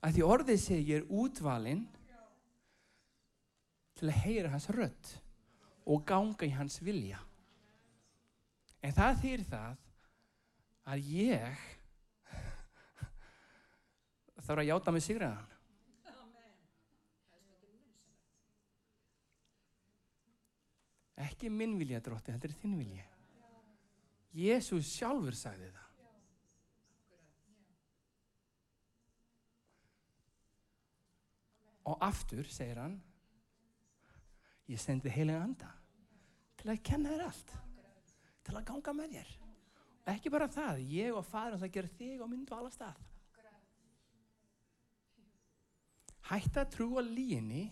Að 0.04 0.14
því 0.16 0.26
orðið 0.28 0.60
segir 0.62 1.08
útvalinn 1.10 1.84
til 3.98 4.08
að 4.08 4.20
heyra 4.22 4.52
hans 4.52 4.68
rött 4.72 5.14
og 5.88 6.04
ganga 6.06 6.46
í 6.46 6.54
hans 6.54 6.78
vilja. 6.84 7.18
En 8.84 8.94
það 8.94 9.22
þýr 9.24 9.44
það 9.48 9.84
að 10.88 11.12
ég 11.12 11.64
þarf 14.46 14.62
að 14.62 14.68
játa 14.70 14.94
mig 14.94 15.04
sigraðan. 15.04 15.57
Ekki 21.18 21.50
minn 21.50 21.74
vilja 21.80 22.00
drótti, 22.04 22.34
þetta 22.34 22.48
er 22.48 22.56
þinn 22.60 22.78
vilja. 22.78 23.06
Jésús 24.38 24.90
sjálfur 24.92 25.34
sagði 25.34 25.70
það. 25.72 25.84
Og 31.88 32.04
aftur 32.04 32.46
segir 32.52 32.78
hann, 32.82 32.98
ég 34.68 34.80
sendi 34.82 35.10
heilega 35.10 35.40
anda 35.42 35.70
til 36.60 36.68
að 36.68 36.82
kenna 36.84 37.14
þér 37.14 37.24
allt 37.24 37.54
til 38.44 38.56
að 38.58 38.66
ganga 38.68 38.92
með 38.98 39.14
þér 39.16 39.30
og 40.02 40.10
ekki 40.12 40.32
bara 40.32 40.48
það, 40.52 40.82
ég 40.92 41.16
og 41.16 41.24
fadur 41.24 41.62
það 41.62 41.72
ger 41.72 41.88
þig 41.96 42.20
á 42.20 42.26
myndu 42.28 42.56
alla 42.56 42.72
stað 42.74 42.98
Hætt 46.28 46.58
að 46.60 46.72
trúa 46.74 47.00
líginni 47.00 47.70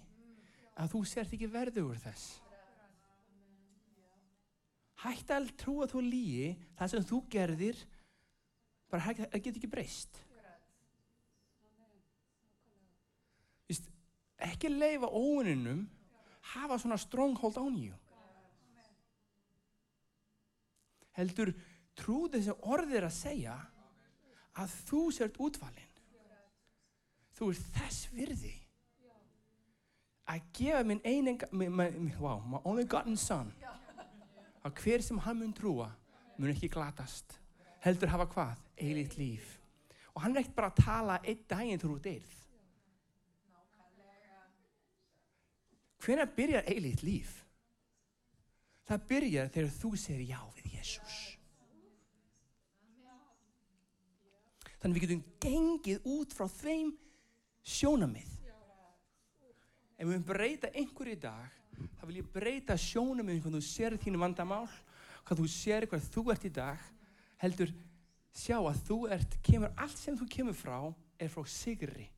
að 0.80 0.94
þú 0.94 1.00
sért 1.04 1.34
ekki 1.36 1.48
verður 1.52 1.98
þess. 2.00 2.38
Hætt 5.06 5.30
að 5.30 5.52
trúa 5.60 5.86
þú 5.86 6.02
lígi 6.02 6.46
það 6.78 6.92
sem 6.92 7.04
þú 7.06 7.18
gerðir 7.30 7.82
bara 8.90 9.12
það 9.12 9.36
get 9.44 9.52
ekki 9.52 9.70
breyst. 9.70 10.18
Vist, 13.70 13.86
ekki 14.42 14.70
leifa 14.72 15.10
óuninum 15.10 15.84
hafa 16.54 16.78
svona 16.78 16.98
stronghold 16.98 17.58
án 17.58 17.78
you. 17.78 17.94
Heldur 21.16 21.54
trú 21.96 22.26
þessi 22.32 22.54
orðir 22.66 23.06
að 23.06 23.16
segja 23.16 23.56
að 24.56 24.74
þú 24.88 25.02
sért 25.14 25.40
útvalinn. 25.42 25.94
Þú 27.36 27.50
er 27.52 27.64
þess 27.76 28.06
virði 28.16 28.54
að 30.26 30.46
gefa 30.56 30.82
minn 30.86 31.02
einenga, 31.06 31.46
wow, 32.18 32.40
my 32.42 32.58
only 32.64 32.84
gotten 32.88 33.16
son, 33.16 33.52
að 34.66 34.82
hver 34.82 35.04
sem 35.04 35.18
hann 35.24 35.38
mun 35.40 35.54
trúa 35.56 35.90
mun 36.36 36.52
ekki 36.52 36.70
glatast. 36.72 37.38
Heldur 37.84 38.10
hafa 38.12 38.26
hvað? 38.32 38.64
Eilitt 38.82 39.16
líf. 39.18 39.56
Og 40.14 40.22
hann 40.24 40.36
er 40.36 40.42
ekkert 40.42 40.56
bara 40.56 40.72
að 40.72 40.82
tala 40.82 41.20
einn 41.22 41.46
daginn 41.48 41.80
þú 41.80 41.94
ert 41.96 42.10
eirð. 42.12 42.34
Hvernig 46.06 46.36
byrjar 46.36 46.68
eilitt 46.70 47.02
líf? 47.02 47.32
Það 48.86 49.08
byrjar 49.10 49.48
þegar 49.54 49.74
þú 49.80 49.90
segir 49.98 50.28
já 50.28 50.38
við 50.58 50.76
Jésús. 50.76 51.16
Þannig 54.76 54.96
við 55.00 55.06
getum 55.06 55.24
gengið 55.42 56.08
út 56.12 56.34
frá 56.36 56.46
þeim 56.52 56.92
sjónamið. 57.66 58.32
Ef 59.96 60.10
við 60.12 60.26
breyta 60.28 60.70
einhverju 60.76 61.16
dag, 61.24 61.52
þá 61.98 62.04
vil 62.08 62.20
ég 62.20 62.30
breyta 62.32 62.76
sjónamið 62.80 63.42
hvað 63.44 63.58
þú 63.58 63.62
sér 63.66 63.96
þínu 64.00 64.20
vandamál, 64.22 64.66
hvað 65.26 65.42
þú 65.42 65.48
sér 65.52 65.88
hvað 65.90 66.10
þú 66.14 66.24
ert 66.34 66.46
í 66.48 66.52
dag, 66.56 66.84
heldur 67.42 67.72
sjá 68.36 68.58
að 68.60 68.82
þú 68.88 68.98
ert, 69.16 69.38
kemur, 69.44 69.72
allt 69.76 69.98
sem 69.98 70.16
þú 70.18 70.28
kemur 70.36 70.56
frá 70.56 70.78
er 71.18 71.32
frá 71.32 71.46
sigri. 71.48 72.10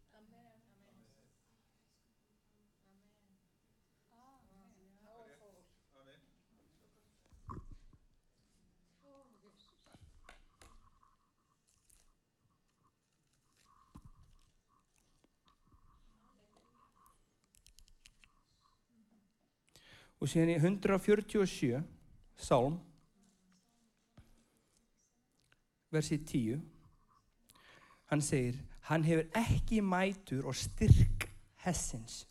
Og 20.19 20.31
síðan 20.31 20.55
í 20.55 20.59
147 20.59 21.83
Sálm 22.39 22.79
versið 25.95 26.25
10 26.33 26.63
hann 28.11 28.25
segir 28.25 28.59
hann 28.89 29.07
hefur 29.07 29.29
ekki 29.39 29.81
mætur 29.85 30.49
og 30.49 30.57
styrk 30.57 31.29
hessins 31.65 32.23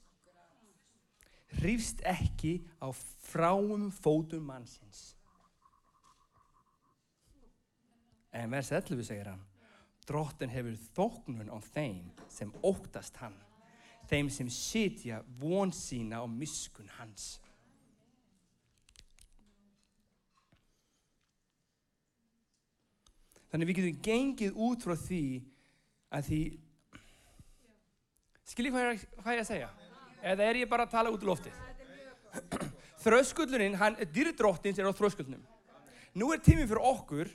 hrýfst 1.57 2.03
ekki 2.05 2.59
á 2.83 2.91
fráum 2.91 3.89
fótum 3.91 4.45
mannsins. 4.47 5.15
En 8.31 8.51
vers 8.51 8.71
11 8.71 9.03
segir 9.07 9.31
hann 9.31 9.43
drottin 10.07 10.51
hefur 10.53 10.77
þóknun 10.95 11.51
á 11.51 11.57
þeim 11.73 12.11
sem 12.31 12.51
óttast 12.63 13.17
hann 13.19 13.35
þeim 14.07 14.29
sem 14.31 14.49
sitja 14.51 15.19
von 15.39 15.73
sína 15.75 16.21
á 16.23 16.25
miskun 16.31 16.87
hans 16.95 17.37
Þannig 23.51 23.69
við 23.69 23.79
getum 23.79 24.01
gengið 24.03 24.57
út 24.67 24.83
frá 24.83 24.95
því 24.99 25.23
að 26.11 26.29
því, 26.29 26.41
skiljið 28.51 28.75
hvað, 28.75 29.33
ég 29.33 29.43
að 29.43 29.49
segja? 29.49 29.69
Eða 30.23 30.47
er 30.47 30.59
ég 30.63 30.71
bara 30.71 30.87
að 30.87 30.95
tala 30.95 31.13
út 31.13 31.23
í 31.23 31.29
loftið? 31.29 31.61
Þröskullurinn, 33.03 33.77
hann, 33.79 33.95
dýrdróttins 34.11 34.79
er 34.79 34.89
á 34.89 34.91
þröskullnum. 34.91 35.43
Nú 36.17 36.31
er 36.33 36.41
tíminn 36.43 36.67
fyrir 36.67 36.83
okkur 36.89 37.31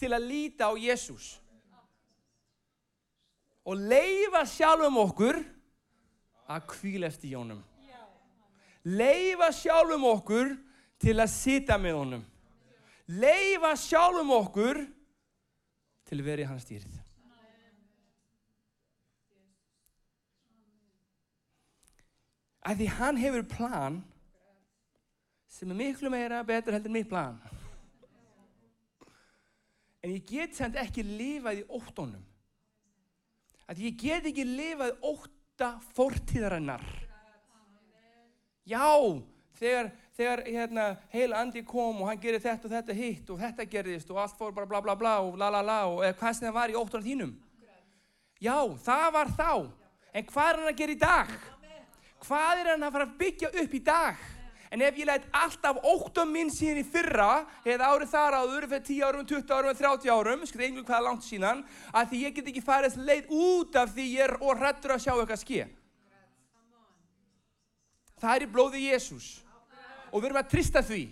til 0.00 0.12
að 0.14 0.28
líta 0.30 0.70
á 0.70 0.74
Jésús 0.80 1.34
og 3.66 3.76
leifa 3.76 4.40
sjálfum 4.48 4.96
okkur 5.02 5.36
að 6.50 6.64
kvíla 6.70 7.10
eftir 7.10 7.34
jónum. 7.34 7.60
Leifa 8.88 9.50
sjálfum 9.52 10.06
okkur 10.08 10.54
til 11.00 11.16
að 11.20 11.32
sita 11.34 11.76
með 11.78 11.98
honum. 11.98 12.22
Leifa 13.20 13.74
sjálfum 13.76 14.32
okkur 14.38 14.80
til 16.10 16.18
að 16.18 16.26
vera 16.26 16.42
í 16.42 16.48
hans 16.50 16.66
stýrið. 16.66 16.98
Að 22.66 22.82
því 22.82 22.88
hann 22.98 23.20
hefur 23.20 23.46
plan 23.48 24.00
sem 25.50 25.70
er 25.70 25.78
miklu 25.78 26.10
meira 26.12 26.42
betur 26.46 26.74
heldur 26.76 26.92
mitt 26.92 27.08
plan. 27.08 27.38
En 30.00 30.12
ég 30.12 30.26
get 30.26 30.56
samt 30.56 30.78
ekki 30.80 31.04
lifað 31.06 31.62
í 31.62 31.64
óttónum. 31.78 32.26
Að 33.70 33.84
ég 33.86 33.98
get 34.00 34.26
ekki 34.26 34.44
lifað 34.48 34.96
ótta 35.06 35.74
fortíðarinnar. 35.94 36.84
Já, 38.66 38.86
þegar 39.58 39.90
þegar 40.20 40.42
hérna, 40.44 40.86
heil 41.12 41.32
andi 41.32 41.62
kom 41.64 42.02
og 42.02 42.10
hann 42.10 42.18
gerir 42.20 42.42
þetta 42.42 42.68
og 42.68 42.74
þetta 42.74 42.96
hitt 42.96 43.30
og 43.32 43.38
þetta 43.40 43.68
gerðist 43.72 44.10
og 44.12 44.18
allt 44.20 44.36
fór 44.36 44.52
bara 44.52 44.68
bla 44.68 44.80
bla 44.84 44.96
bla 44.98 45.14
og 45.24 45.38
la 45.40 45.48
la 45.52 45.62
la 45.64 45.78
og 45.88 46.02
eða 46.04 46.18
hvað 46.18 46.34
sem 46.36 46.48
það 46.48 46.58
var 46.58 46.72
í 46.72 46.76
óttunar 46.76 47.06
þínum. 47.06 47.30
Já, 48.40 48.58
það 48.84 49.06
var 49.16 49.32
þá. 49.38 49.52
En 50.12 50.26
hvað 50.26 50.50
er 50.50 50.60
hann 50.60 50.72
að 50.72 50.82
gera 50.82 50.92
í 50.92 51.00
dag? 51.00 51.32
Hvað 52.26 52.60
er 52.60 52.70
hann 52.74 52.84
að 52.84 52.94
fara 52.96 53.08
að 53.08 53.16
byggja 53.22 53.50
upp 53.62 53.74
í 53.74 53.82
dag? 53.86 54.28
En 54.70 54.84
ef 54.86 54.98
ég 55.00 55.08
læt 55.08 55.24
alltaf 55.34 55.80
óttum 55.82 56.30
minn 56.30 56.50
síðan 56.54 56.84
í 56.84 56.86
fyrra, 56.86 57.42
eða 57.66 57.88
árið 57.90 58.12
þar 58.12 58.36
áður, 58.38 58.66
fyrir 58.70 58.84
10 58.86 59.00
árum, 59.08 59.24
20 59.26 59.54
árum, 59.56 59.78
30 59.80 60.12
árum, 60.14 60.44
skoðu 60.46 60.66
einhvern 60.66 60.86
hvaða 60.86 61.06
langt 61.08 61.26
síðan, 61.26 61.64
að 61.90 62.12
því 62.12 62.20
ég 62.22 62.36
get 62.36 62.50
ekki 62.52 62.62
farið 62.62 63.00
leið 63.08 63.32
út 63.34 63.78
af 63.80 63.90
því 63.96 64.06
ég 64.12 64.28
er 64.28 64.36
og 64.38 64.60
hrettur 64.60 64.94
að 64.94 65.02
sjá 65.02 65.10
eitthvað 65.16 65.42
ske. 65.42 65.64
Það 68.20 68.36
er 68.36 68.44
í 68.44 68.52
blóði 68.52 68.86
Jésús 68.90 69.28
og 70.10 70.20
við 70.20 70.30
erum 70.30 70.40
að 70.42 70.50
trista 70.52 70.82
því. 70.84 71.04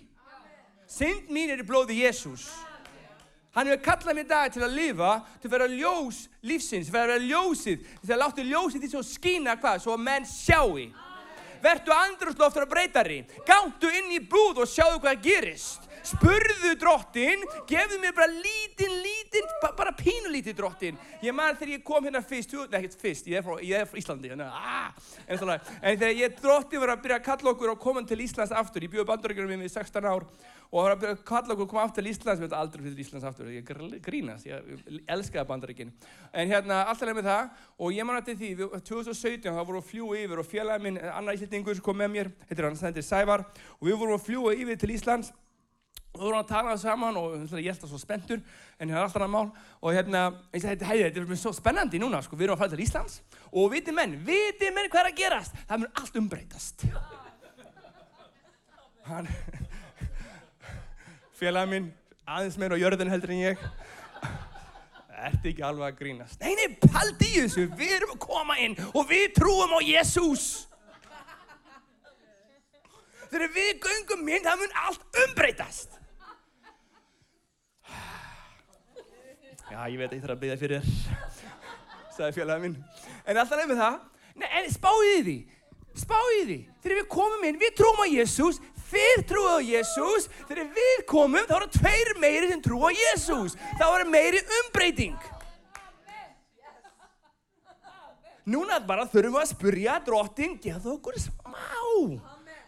Synd 0.89 1.29
mín 1.33 1.53
er 1.53 1.61
í 1.61 1.65
blóði 1.65 2.01
Jésús. 2.03 2.47
Hann 3.55 3.69
hefur 3.69 3.81
kallað 3.87 4.17
mér 4.19 4.27
dag 4.29 4.51
til 4.53 4.61
að 4.61 4.75
lifa, 4.77 5.13
til 5.41 5.49
að 5.49 5.53
vera 5.55 5.67
ljós 5.71 6.19
lífsins, 6.45 6.89
til 6.89 6.93
að 6.93 7.07
vera 7.07 7.23
ljósið, 7.23 7.85
til 8.03 8.13
að 8.13 8.21
láta 8.21 8.45
ljósið 8.45 8.83
því 8.83 8.89
svo 8.91 9.01
skýna 9.05 9.55
hvað, 9.57 9.81
svo 9.83 9.95
að 9.95 10.03
menn 10.05 10.27
sjáu. 10.29 10.85
Vertu 11.59 11.91
andrúsloftur 11.91 12.67
að 12.67 12.71
breytari, 12.71 13.17
gáttu 13.47 13.89
inn 13.89 14.13
í 14.15 14.21
búð 14.21 14.61
og 14.63 14.69
sjáu 14.69 15.01
hvað 15.01 15.25
gerist. 15.25 15.88
Spurðu 16.09 16.71
drottin, 16.79 17.43
gefðu 17.69 17.99
mér 18.01 18.13
bara 18.17 18.29
lítinn, 18.31 18.93
lítinn, 19.03 19.49
bara 19.77 19.91
pínulítið 19.93 20.55
drottin. 20.57 20.97
Ég 21.21 21.35
man 21.35 21.57
þegar 21.59 21.73
ég 21.75 21.83
kom 21.85 22.05
hérna 22.07 22.21
fyrst, 22.25 22.55
nei 22.71 22.79
ekkert 22.79 22.95
fyrst, 23.03 23.27
ég 23.29 23.37
er 23.37 23.45
frá, 23.45 23.59
ég 23.61 23.83
er 23.83 23.89
frá 23.89 23.99
Íslandi, 24.01 24.31
hérna, 24.31 24.47
ah, 24.49 24.87
en, 25.27 25.37
svona, 25.37 25.59
en 25.81 25.99
þegar 25.99 26.15
ég 26.17 26.39
drottin 26.39 26.81
var 26.81 26.93
að 26.95 27.03
byrja 27.03 27.19
að 27.19 27.27
kalla 27.27 27.51
okkur 27.53 27.73
og 27.75 27.81
koma 27.83 28.01
til 28.09 28.23
Íslands 28.25 28.53
aftur, 28.55 28.87
ég 28.87 28.93
bjóði 28.93 29.05
bandarækjum 29.11 29.51
með 29.51 29.61
mig 29.61 29.69
í 29.69 29.73
16 29.75 30.07
ár 30.09 30.25
og 30.69 30.85
var 30.85 30.95
að 30.95 31.03
byrja 31.03 31.17
að 31.17 31.21
kalla 31.29 31.53
okkur 31.55 31.67
og 31.67 31.73
koma 31.73 31.83
aftur 31.85 32.01
til 32.01 32.13
Íslands, 32.13 32.41
ég 32.41 32.47
veit 32.47 32.55
aldrei 32.57 32.85
fyrir 32.87 33.03
Íslands 33.03 33.27
aftur, 33.29 33.51
ég 33.53 34.01
grínast, 34.05 34.47
ég 34.49 35.03
elskaði 35.09 35.49
bandarækjum. 35.51 35.93
En 36.33 36.49
hérna, 36.49 36.79
alltaf 36.89 37.13
með 37.13 37.29
það 37.29 37.67
og 37.77 37.93
ég 37.93 38.15
að 38.15 38.31
til 38.31 38.37
því, 38.39 38.49
2017 38.89 39.45
þá 39.49 39.61
vorum 39.61 39.77
við 39.77 39.83
að 39.83 39.91
fljúa 39.91 40.23
yfir 40.23 40.41
og 40.41 40.49
félagin 40.49 40.85
minn, 40.85 41.01
annar 41.13 41.37
íslendingur 41.37 41.81
kom 41.85 42.01
með 42.01 42.13
mér, 42.15 42.31
heitir 42.49 42.69
hann, 42.69 42.77
það 42.77 42.91
heitir 42.91 43.07
Sævar 43.09 43.45
og 43.79 43.87
við 43.89 43.97
vorum 43.97 44.17
að 44.17 44.25
fljúa 44.29 44.53
yfir 44.57 44.81
til 44.81 44.93
Íslands 44.93 45.33
og 46.19 46.25
þú 46.25 46.27
vorum 46.27 46.41
að 46.41 46.49
tala 46.49 46.71
það 46.73 46.81
saman 46.81 47.17
og 47.17 47.35
ég 47.55 47.69
held 47.71 47.79
það 47.79 47.91
svo 47.93 47.97
spenntur 48.01 48.39
en 48.75 48.89
ég 48.89 48.95
hafði 48.97 49.05
alltaf 49.05 49.21
annað 49.23 49.31
mál. 49.31 49.67
Og 49.79 49.93
hérna, 49.95 50.23
ég 50.51 50.63
sagði, 50.65 50.87
hei, 50.89 50.97
þetta 51.05 51.21
er 51.21 51.39
svo 51.39 51.53
spennandi 51.55 52.01
núna 52.01 52.19
sko, 52.25 52.35
við 52.35 52.49
erum 52.49 52.57
að 52.57 52.63
fara 52.65 52.73
til 52.73 52.83
Íslands 52.83 53.21
og 53.53 53.69
viti 53.71 53.93
menn, 53.95 54.17
viti 54.27 54.71
menn 54.75 54.89
hvað 54.91 55.05
er 55.05 55.11
að 55.13 55.21
gerast. 55.21 55.55
Það 55.69 55.85
mun 55.85 56.01
allt 56.01 56.19
umbreytast. 56.19 56.83
Hann 59.07 59.29
félagin 61.39 61.71
minn 61.71 61.87
aðeins 62.27 62.59
meira 62.59 62.75
á 62.75 62.83
jörðin 62.83 63.13
heldur 63.13 63.31
en 63.37 63.45
ég. 63.45 63.63
Ertu 65.29 65.53
ekki 65.53 65.63
alveg 65.67 65.87
að 65.87 66.01
grínast? 66.01 66.43
Nei, 66.43 66.51
nei, 66.59 66.75
paldi 66.83 67.29
í 67.31 67.45
þessu, 67.45 67.69
við 67.79 67.95
erum 68.01 68.11
að 68.17 68.21
koma 68.27 68.59
inn 68.59 68.75
og 68.91 69.07
við 69.07 69.31
trúum 69.39 69.71
á 69.75 69.79
Jésús 69.83 70.49
þegar 73.29 73.51
við 73.53 73.71
göngum 73.83 74.29
inn, 74.31 74.45
það 74.45 74.61
mun 74.63 74.77
allt 74.83 75.19
umbreytast 75.25 75.98
Já, 79.69 79.85
ég 79.85 79.99
veit 80.01 80.09
að 80.09 80.17
ég 80.17 80.23
þarf 80.23 80.33
að 80.33 80.41
byggja 80.41 80.57
fyrir 80.59 80.81
þér, 80.81 81.23
sagði 82.17 82.35
félagin 82.39 82.63
minn. 82.65 82.77
En 83.29 83.37
alltaf 83.37 83.59
nefnir 83.61 83.77
það, 83.77 83.97
en 84.49 84.69
spáðið 84.73 85.19
því, 85.27 85.35
spáðið 86.03 86.45
því, 86.49 86.59
þegar 86.81 86.99
við 86.99 87.09
komum 87.13 87.45
inn, 87.45 87.59
við 87.61 87.75
trúum 87.77 88.01
á 88.01 88.07
Jésús, 88.09 88.61
þið 88.89 89.25
trúið 89.29 89.53
á 89.53 89.59
Jésús, 89.69 90.29
þegar 90.49 90.71
við 90.79 91.03
komum, 91.11 91.45
þá 91.45 91.53
eru 91.59 91.69
tveir 91.75 92.11
meiri 92.23 92.49
sem 92.49 92.63
trú 92.65 92.79
á 92.81 92.89
Jésús, 92.97 93.57
þá 93.77 93.85
eru 93.89 94.07
meiri 94.09 94.41
umbreyting. 94.61 95.29
Núna 98.49 98.79
bara 98.81 99.05
þurfum 99.05 99.35
við 99.37 99.43
að 99.43 99.51
spurja 99.51 99.99
drottin, 100.01 100.57
geða 100.63 100.95
okkur 100.95 101.19
smá. 101.21 101.61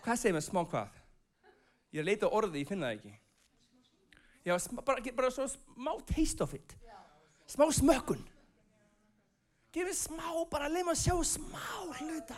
Hvað 0.05 0.19
segir 0.21 0.35
maður 0.37 0.45
smá 0.51 0.61
hvað? 0.69 1.01
Ég 1.97 2.05
leita 2.05 2.29
á 2.29 2.35
orði, 2.37 2.61
ég 2.61 2.69
finna 2.69 2.91
það 2.91 2.99
ekki. 2.99 3.15
Já, 4.45 4.53
bara, 4.85 5.01
bara 5.17 5.33
svo 5.33 5.47
smá 5.49 5.91
taste 6.09 6.45
of 6.45 6.53
it. 6.53 6.77
Smá 7.51 7.67
smökkun. 7.75 8.21
Gefið 9.75 9.95
smá, 9.97 10.27
bara 10.51 10.69
leið 10.71 10.85
maður 10.87 10.97
að 10.97 11.01
sjá 11.03 11.15
smá 11.27 11.63
hluta. 11.99 12.37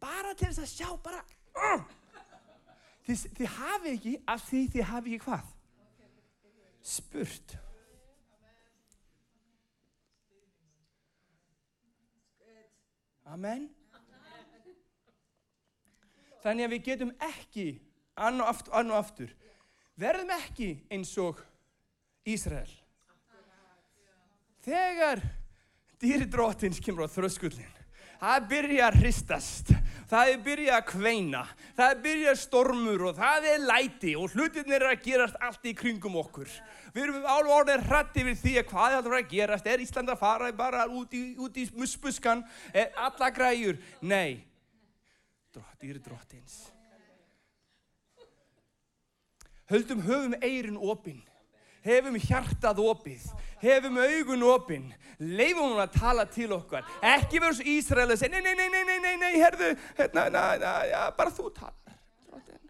Bara 0.00 0.32
til 0.36 0.48
þess 0.48 0.62
að 0.64 0.70
sjá, 0.72 0.88
bara... 1.04 1.24
Uh. 1.56 1.82
Þið, 3.04 3.24
þið 3.36 3.50
hafi 3.56 3.92
ekki, 3.96 4.14
af 4.32 4.46
því 4.46 4.60
þið 4.74 4.86
hafi 4.90 5.12
ekki 5.12 5.26
hvað? 5.26 5.50
Spurt. 6.90 7.56
Amen. 13.30 13.68
Þannig 16.40 16.64
að 16.64 16.72
við 16.72 16.84
getum 16.88 17.16
ekki, 17.28 17.66
ann 18.16 18.40
og 18.40 18.54
aftur, 18.54 18.76
ann 18.80 18.92
og 18.94 19.02
aftur, 19.02 19.34
verðum 20.00 20.32
ekki 20.40 20.70
eins 20.88 21.12
og 21.20 21.40
Ísrael. 22.24 22.79
Þegar 24.64 25.22
dýri 26.00 26.26
drottins 26.28 26.80
kemur 26.84 27.08
á 27.08 27.12
þröskullin, 27.12 27.76
það 28.20 28.48
byrja 28.50 28.88
að 28.88 28.98
hristast, 29.00 29.70
það 30.10 30.32
byrja 30.44 30.74
að 30.76 30.84
kveina, 30.90 31.44
það 31.78 32.02
byrja 32.04 32.34
stormur 32.42 33.06
og 33.08 33.16
það 33.20 33.48
er 33.54 33.64
læti 33.64 34.12
og 34.20 34.34
hlutirnir 34.34 34.82
er 34.82 34.92
að 34.92 35.06
gerast 35.06 35.40
allt 35.40 35.64
í 35.64 35.74
kringum 35.76 36.18
okkur. 36.20 36.52
Við 36.92 37.06
erum 37.06 37.24
alveg 37.24 37.56
orðið 37.56 37.88
hrætti 37.88 38.26
við 38.28 38.44
því 38.44 38.54
að 38.60 38.70
hvað 38.74 38.94
það 38.98 39.10
er 39.10 39.18
að 39.20 39.32
gerast, 39.32 39.72
er 39.72 39.86
Ísland 39.86 40.12
að 40.12 40.22
fara 40.26 40.52
bara 40.56 40.84
út 40.90 41.16
í, 41.16 41.24
í 41.36 41.66
muspuskan, 41.78 42.44
er 42.74 42.92
alla 43.00 43.32
græjur? 43.32 43.80
Nei, 44.02 44.50
Drott, 45.50 45.80
dýri 45.82 45.98
drottins. 45.98 46.68
Höldum 49.70 50.02
höfum 50.02 50.34
eirin 50.42 50.78
opinn, 50.78 51.22
hefum 51.86 52.16
hjartað 52.20 52.82
opið, 52.84 53.28
hefum 53.62 53.98
augun 54.02 54.44
opinn, 54.50 54.88
leifum 55.20 55.72
hún 55.72 55.82
að 55.82 55.96
tala 55.96 56.26
til 56.30 56.50
okkar. 56.56 56.86
Ekki 57.12 57.40
vera 57.42 57.56
svo 57.56 57.66
Ísrael 57.72 58.10
að 58.10 58.20
segja, 58.22 58.40
nei, 58.40 58.42
nei, 58.44 58.54
nei, 58.58 58.68
nei, 58.72 58.84
nei, 58.88 58.98
nei, 59.04 59.16
nei, 59.20 59.32
herðu, 59.40 59.72
hérna, 59.98 60.26
na, 60.34 60.44
na, 60.60 60.74
já, 60.90 61.00
bara 61.16 61.34
þú 61.34 61.48
talar, 61.56 61.96
drottin. 62.28 62.60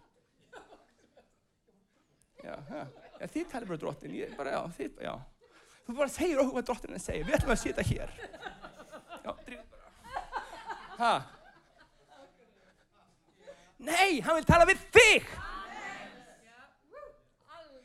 Já, 2.44 2.54
já, 2.54 2.86
já, 3.18 3.26
þið 3.26 3.50
talar 3.52 3.68
bara 3.72 3.82
drottin, 3.84 4.16
ég 4.20 4.38
bara, 4.38 4.56
já, 4.56 4.62
þið, 4.78 5.04
já. 5.08 5.14
Þú 5.86 5.98
bara 5.98 6.14
segir 6.14 6.38
okkur 6.38 6.56
hvað 6.58 6.70
drottin 6.70 6.94
er 6.94 7.00
að 7.00 7.06
segja, 7.08 7.26
við 7.26 7.36
ætlum 7.40 7.54
að 7.56 7.62
sitja 7.64 7.86
hér. 7.90 8.16
Já, 9.20 9.30
drifið 9.44 9.68
bara. 9.74 9.88
Hæ? 11.00 11.12
Nei, 13.80 14.20
hann 14.20 14.36
vil 14.36 14.44
tala 14.44 14.66
við 14.68 14.82
þig. 14.92 15.30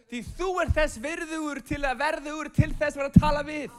Því 0.05 0.21
þú 0.37 0.49
er 0.61 0.71
þess 0.75 1.01
verður 1.01 1.61
til 1.65 1.81
að 1.81 1.97
verður 2.03 2.49
til 2.53 2.69
þess 2.77 2.99
að 3.01 3.17
tala 3.17 3.41
við. 3.45 3.73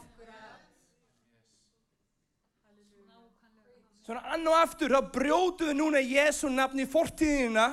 Svona 4.07 4.23
ann 4.35 4.47
og 4.47 4.55
aftur, 4.55 4.93
þá 4.95 5.11
brjótu 5.15 5.67
við 5.67 5.79
núna 5.81 5.99
í 6.03 6.13
Jésu 6.15 6.51
nafni 6.51 6.87
fortíðina. 6.87 7.67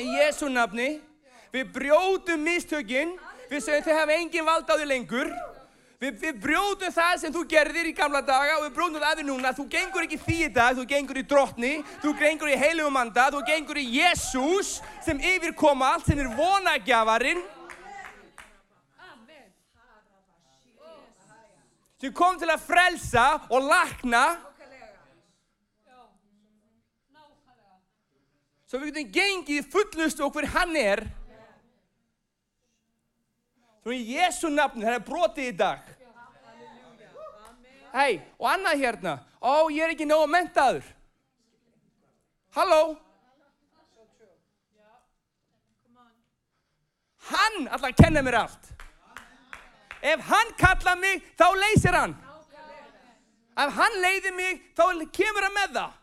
Í 0.00 0.06
Jésu 0.16 0.48
nafni. 0.48 0.94
Við 1.52 1.72
brjótum 1.74 2.44
mistökin. 2.46 3.16
Við 3.50 3.64
segjum 3.66 3.84
þau 3.88 3.98
hafa 3.98 4.16
engin 4.16 4.46
vald 4.46 4.68
á 4.70 4.74
því 4.78 4.86
lengur. 4.88 5.32
Við, 6.00 6.14
við 6.16 6.36
brjótum 6.40 6.92
það 6.96 7.16
sem 7.20 7.32
þú 7.34 7.40
gerðir 7.44 7.90
í 7.90 7.92
gamla 7.92 8.22
daga 8.24 8.54
og 8.56 8.62
við 8.64 8.70
brjótum 8.78 9.02
það 9.02 9.18
við 9.18 9.26
núna. 9.28 9.50
Þú 9.52 9.64
gengur 9.74 10.06
ekki 10.06 10.18
því 10.22 10.36
í 10.46 10.52
dag, 10.56 10.78
þú 10.78 10.84
gengur 10.88 11.18
í 11.20 11.24
drottni, 11.28 11.72
þú 12.00 12.12
gengur 12.16 12.48
í 12.48 12.56
heilugum 12.56 12.96
anda, 12.96 13.26
þú 13.34 13.42
gengur 13.50 13.80
í 13.82 13.84
Jésús 13.98 14.78
sem 15.04 15.20
yfirkoma 15.20 15.90
allt, 15.92 16.08
sem 16.08 16.22
er 16.24 16.30
vonagjafarinn. 16.38 17.42
Sem 22.00 22.16
kom 22.16 22.40
til 22.40 22.48
að 22.48 22.64
frelsa 22.64 23.26
og 23.52 23.68
lakna. 23.68 24.24
Svo 28.64 28.80
við 28.80 28.94
getum 28.94 29.12
gengið 29.18 29.68
fullust 29.68 30.24
hver 30.24 30.48
hann 30.56 30.78
er. 30.80 31.04
Svo 33.80 33.94
í 33.96 34.00
Jésu 34.12 34.50
nafni, 34.52 34.84
það 34.84 34.96
er 34.98 35.04
brotið 35.06 35.46
í 35.48 35.56
dag. 35.56 35.86
Hei, 37.90 38.20
og 38.38 38.48
annað 38.52 38.82
hérna. 38.84 39.14
Ó, 39.40 39.70
ég 39.72 39.86
er 39.86 39.94
ekki 39.94 40.06
nógu 40.06 40.28
mentaður. 40.30 40.84
Halló? 42.54 42.82
Hann 47.30 47.68
að 47.70 47.88
kenna 47.96 48.22
mér 48.26 48.42
allt. 48.42 48.68
Ef 50.00 50.20
hann 50.28 50.52
kalla 50.58 50.94
mig, 50.96 51.24
þá 51.38 51.46
leysir 51.56 51.96
hann. 51.96 52.14
Ef 53.60 53.74
hann 53.76 53.96
leiðir 54.02 54.36
mig, 54.36 54.60
þá 54.76 54.84
kemur 55.12 55.46
hann 55.46 55.56
með 55.56 55.74
það. 55.78 55.96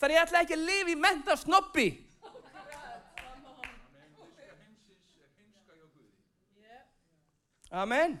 Þannig 0.00 0.16
ég 0.16 0.24
ætla 0.24 0.42
ekki 0.44 0.56
að 0.56 0.64
lifa 0.64 0.92
í 0.92 0.96
menta 0.96 1.36
Amen. 7.70 8.18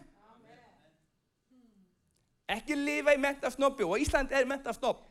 Ekki 2.50 2.74
lifa 2.74 3.14
í 3.14 3.20
mentafsnobbi 3.22 3.86
og 3.86 4.02
Ísland 4.02 4.32
er 4.34 4.46
mentafsnobb. 4.46 5.02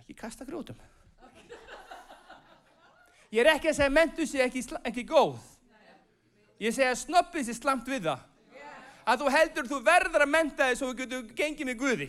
Ekki 0.00 0.16
kasta 0.16 0.44
grjótum. 0.48 0.78
Ég 3.32 3.40
er 3.40 3.54
ekki 3.54 3.70
að 3.70 3.78
segja 3.78 3.88
að 3.88 3.96
mentu 3.96 4.26
sé 4.28 4.42
ekki, 4.44 4.62
ekki 4.84 5.04
góð. 5.08 5.38
Ég 6.60 6.74
segja 6.76 6.92
að 6.92 7.00
snobbið 7.06 7.46
sé 7.48 7.54
slamt 7.56 7.88
við 7.88 8.08
það. 8.10 8.26
Að 9.02 9.22
þú 9.22 9.30
heldur 9.34 9.68
þú 9.70 9.78
verður 9.86 10.24
að 10.26 10.30
menta 10.30 10.68
þig 10.68 10.78
svo 10.78 10.90
þú 10.90 10.98
getur 11.00 11.30
gengið 11.38 11.68
með 11.68 11.78
Guði. 11.80 12.08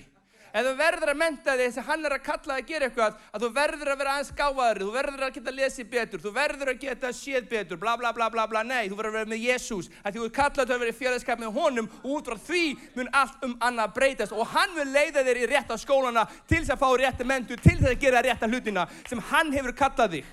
Ef 0.54 0.68
þú 0.68 0.72
verður 0.78 1.10
að 1.10 1.18
menta 1.18 1.54
þig 1.58 1.78
að 1.82 1.88
hann 1.88 2.04
er 2.06 2.14
að 2.14 2.26
kalla 2.28 2.56
að 2.60 2.68
gera 2.70 2.86
eitthvað, 2.86 3.16
að 3.34 3.42
þú 3.42 3.48
verður 3.56 3.90
að 3.90 4.02
vera 4.04 4.12
aðeins 4.14 4.34
gáðari, 4.38 4.84
þú 4.84 4.92
verður 4.94 5.24
að 5.26 5.32
geta 5.34 5.54
lesið 5.58 5.88
betur, 5.90 6.22
þú 6.22 6.32
verður 6.36 6.70
að 6.70 6.84
geta 6.84 7.10
séð 7.18 7.48
betur, 7.50 7.80
bla 7.82 7.96
bla 7.98 8.12
bla 8.14 8.28
bla 8.30 8.44
bla, 8.52 8.62
nei, 8.62 8.84
þú 8.86 9.00
verður 9.00 9.10
að 9.10 9.18
vera 9.18 9.32
með 9.32 9.46
Jésús, 9.48 9.88
að 10.06 10.20
þú 10.20 10.28
er 10.28 10.34
kallað 10.36 10.68
til 10.70 10.76
að 10.76 10.84
vera 10.84 10.94
í 10.94 10.98
félagskap 11.00 11.42
með 11.42 11.58
honum 11.58 11.88
og 12.04 12.12
út 12.20 12.30
frá 12.30 12.38
því 12.46 12.62
mun 13.00 13.10
allt 13.18 13.48
um 13.48 13.56
annað 13.66 13.96
breytast 13.96 14.36
og 14.38 14.52
hann 14.52 14.76
mun 14.78 14.94
leiða 14.94 15.24
þér 15.26 15.40
í 15.42 15.48
rétta 15.50 15.80
skólana 15.82 16.28
til 16.46 16.60
þess 16.60 16.76
að 16.76 16.84
fá 16.84 16.90
rétta 17.02 17.28
mentu, 17.34 17.58
til 17.58 17.74
þess 17.80 17.96
að 17.96 18.06
gera 18.06 18.22
rétta 18.28 18.52
hlutina 18.52 18.86
sem 19.10 19.24
hann 19.32 19.50
hefur 19.58 19.74
kallað 19.82 20.20
þig. 20.20 20.30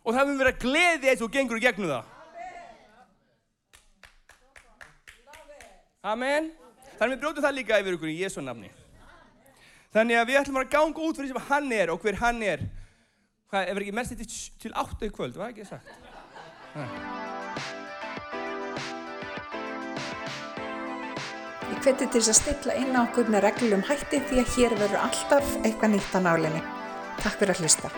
Og 0.00 0.16
það 0.16 0.32
mun 0.32 0.40
vera 0.40 0.56
gleði 0.64 1.12
eins 1.12 1.20
og 1.20 1.36
gengur 1.36 1.60
í 1.60 1.66
gegnum 1.66 1.92
það. 1.92 2.08
Amen. 6.00 6.48
Þannig 7.00 7.16
við 7.16 7.22
brjótum 7.22 7.44
það 7.46 7.54
líka 7.56 7.76
yfir 7.80 7.94
ykkur 7.96 8.10
í 8.12 8.18
Jésu 8.20 8.42
nafni. 8.44 8.68
Þannig 9.94 10.18
að 10.20 10.26
við 10.28 10.38
ætlum 10.42 10.58
að 10.60 10.66
ganga 10.74 11.06
út 11.06 11.16
fyrir 11.16 11.30
sem 11.30 11.46
hann 11.48 11.72
er 11.72 11.92
og 11.94 12.04
hver 12.04 12.18
hann 12.20 12.42
er. 12.44 12.66
Ef 13.48 13.70
er 13.72 13.80
ekki 13.80 13.94
mest 13.96 14.12
til, 14.20 14.26
til 14.60 14.72
áttu 14.76 15.08
í 15.08 15.14
kvöld, 15.16 15.38
var 15.40 15.54
ekki 15.54 15.64
sagt? 15.64 15.88
Ég 21.70 21.80
hveti 21.80 22.04
til 22.04 22.20
þess 22.20 22.34
að 22.34 22.38
stilla 22.42 22.78
inn 22.84 22.92
á 22.92 23.00
okkur 23.06 23.32
með 23.32 23.46
reglum 23.48 23.88
hætti 23.88 24.20
því 24.28 24.44
að 24.44 24.54
hér 24.58 24.78
verður 24.84 25.02
alltaf 25.08 25.58
eitthvað 25.64 25.96
nýtt 25.96 26.14
á 26.14 26.20
nálinni. 26.28 26.64
Takk 27.24 27.40
fyrir 27.40 27.56
að 27.56 27.64
hlusta. 27.64 27.96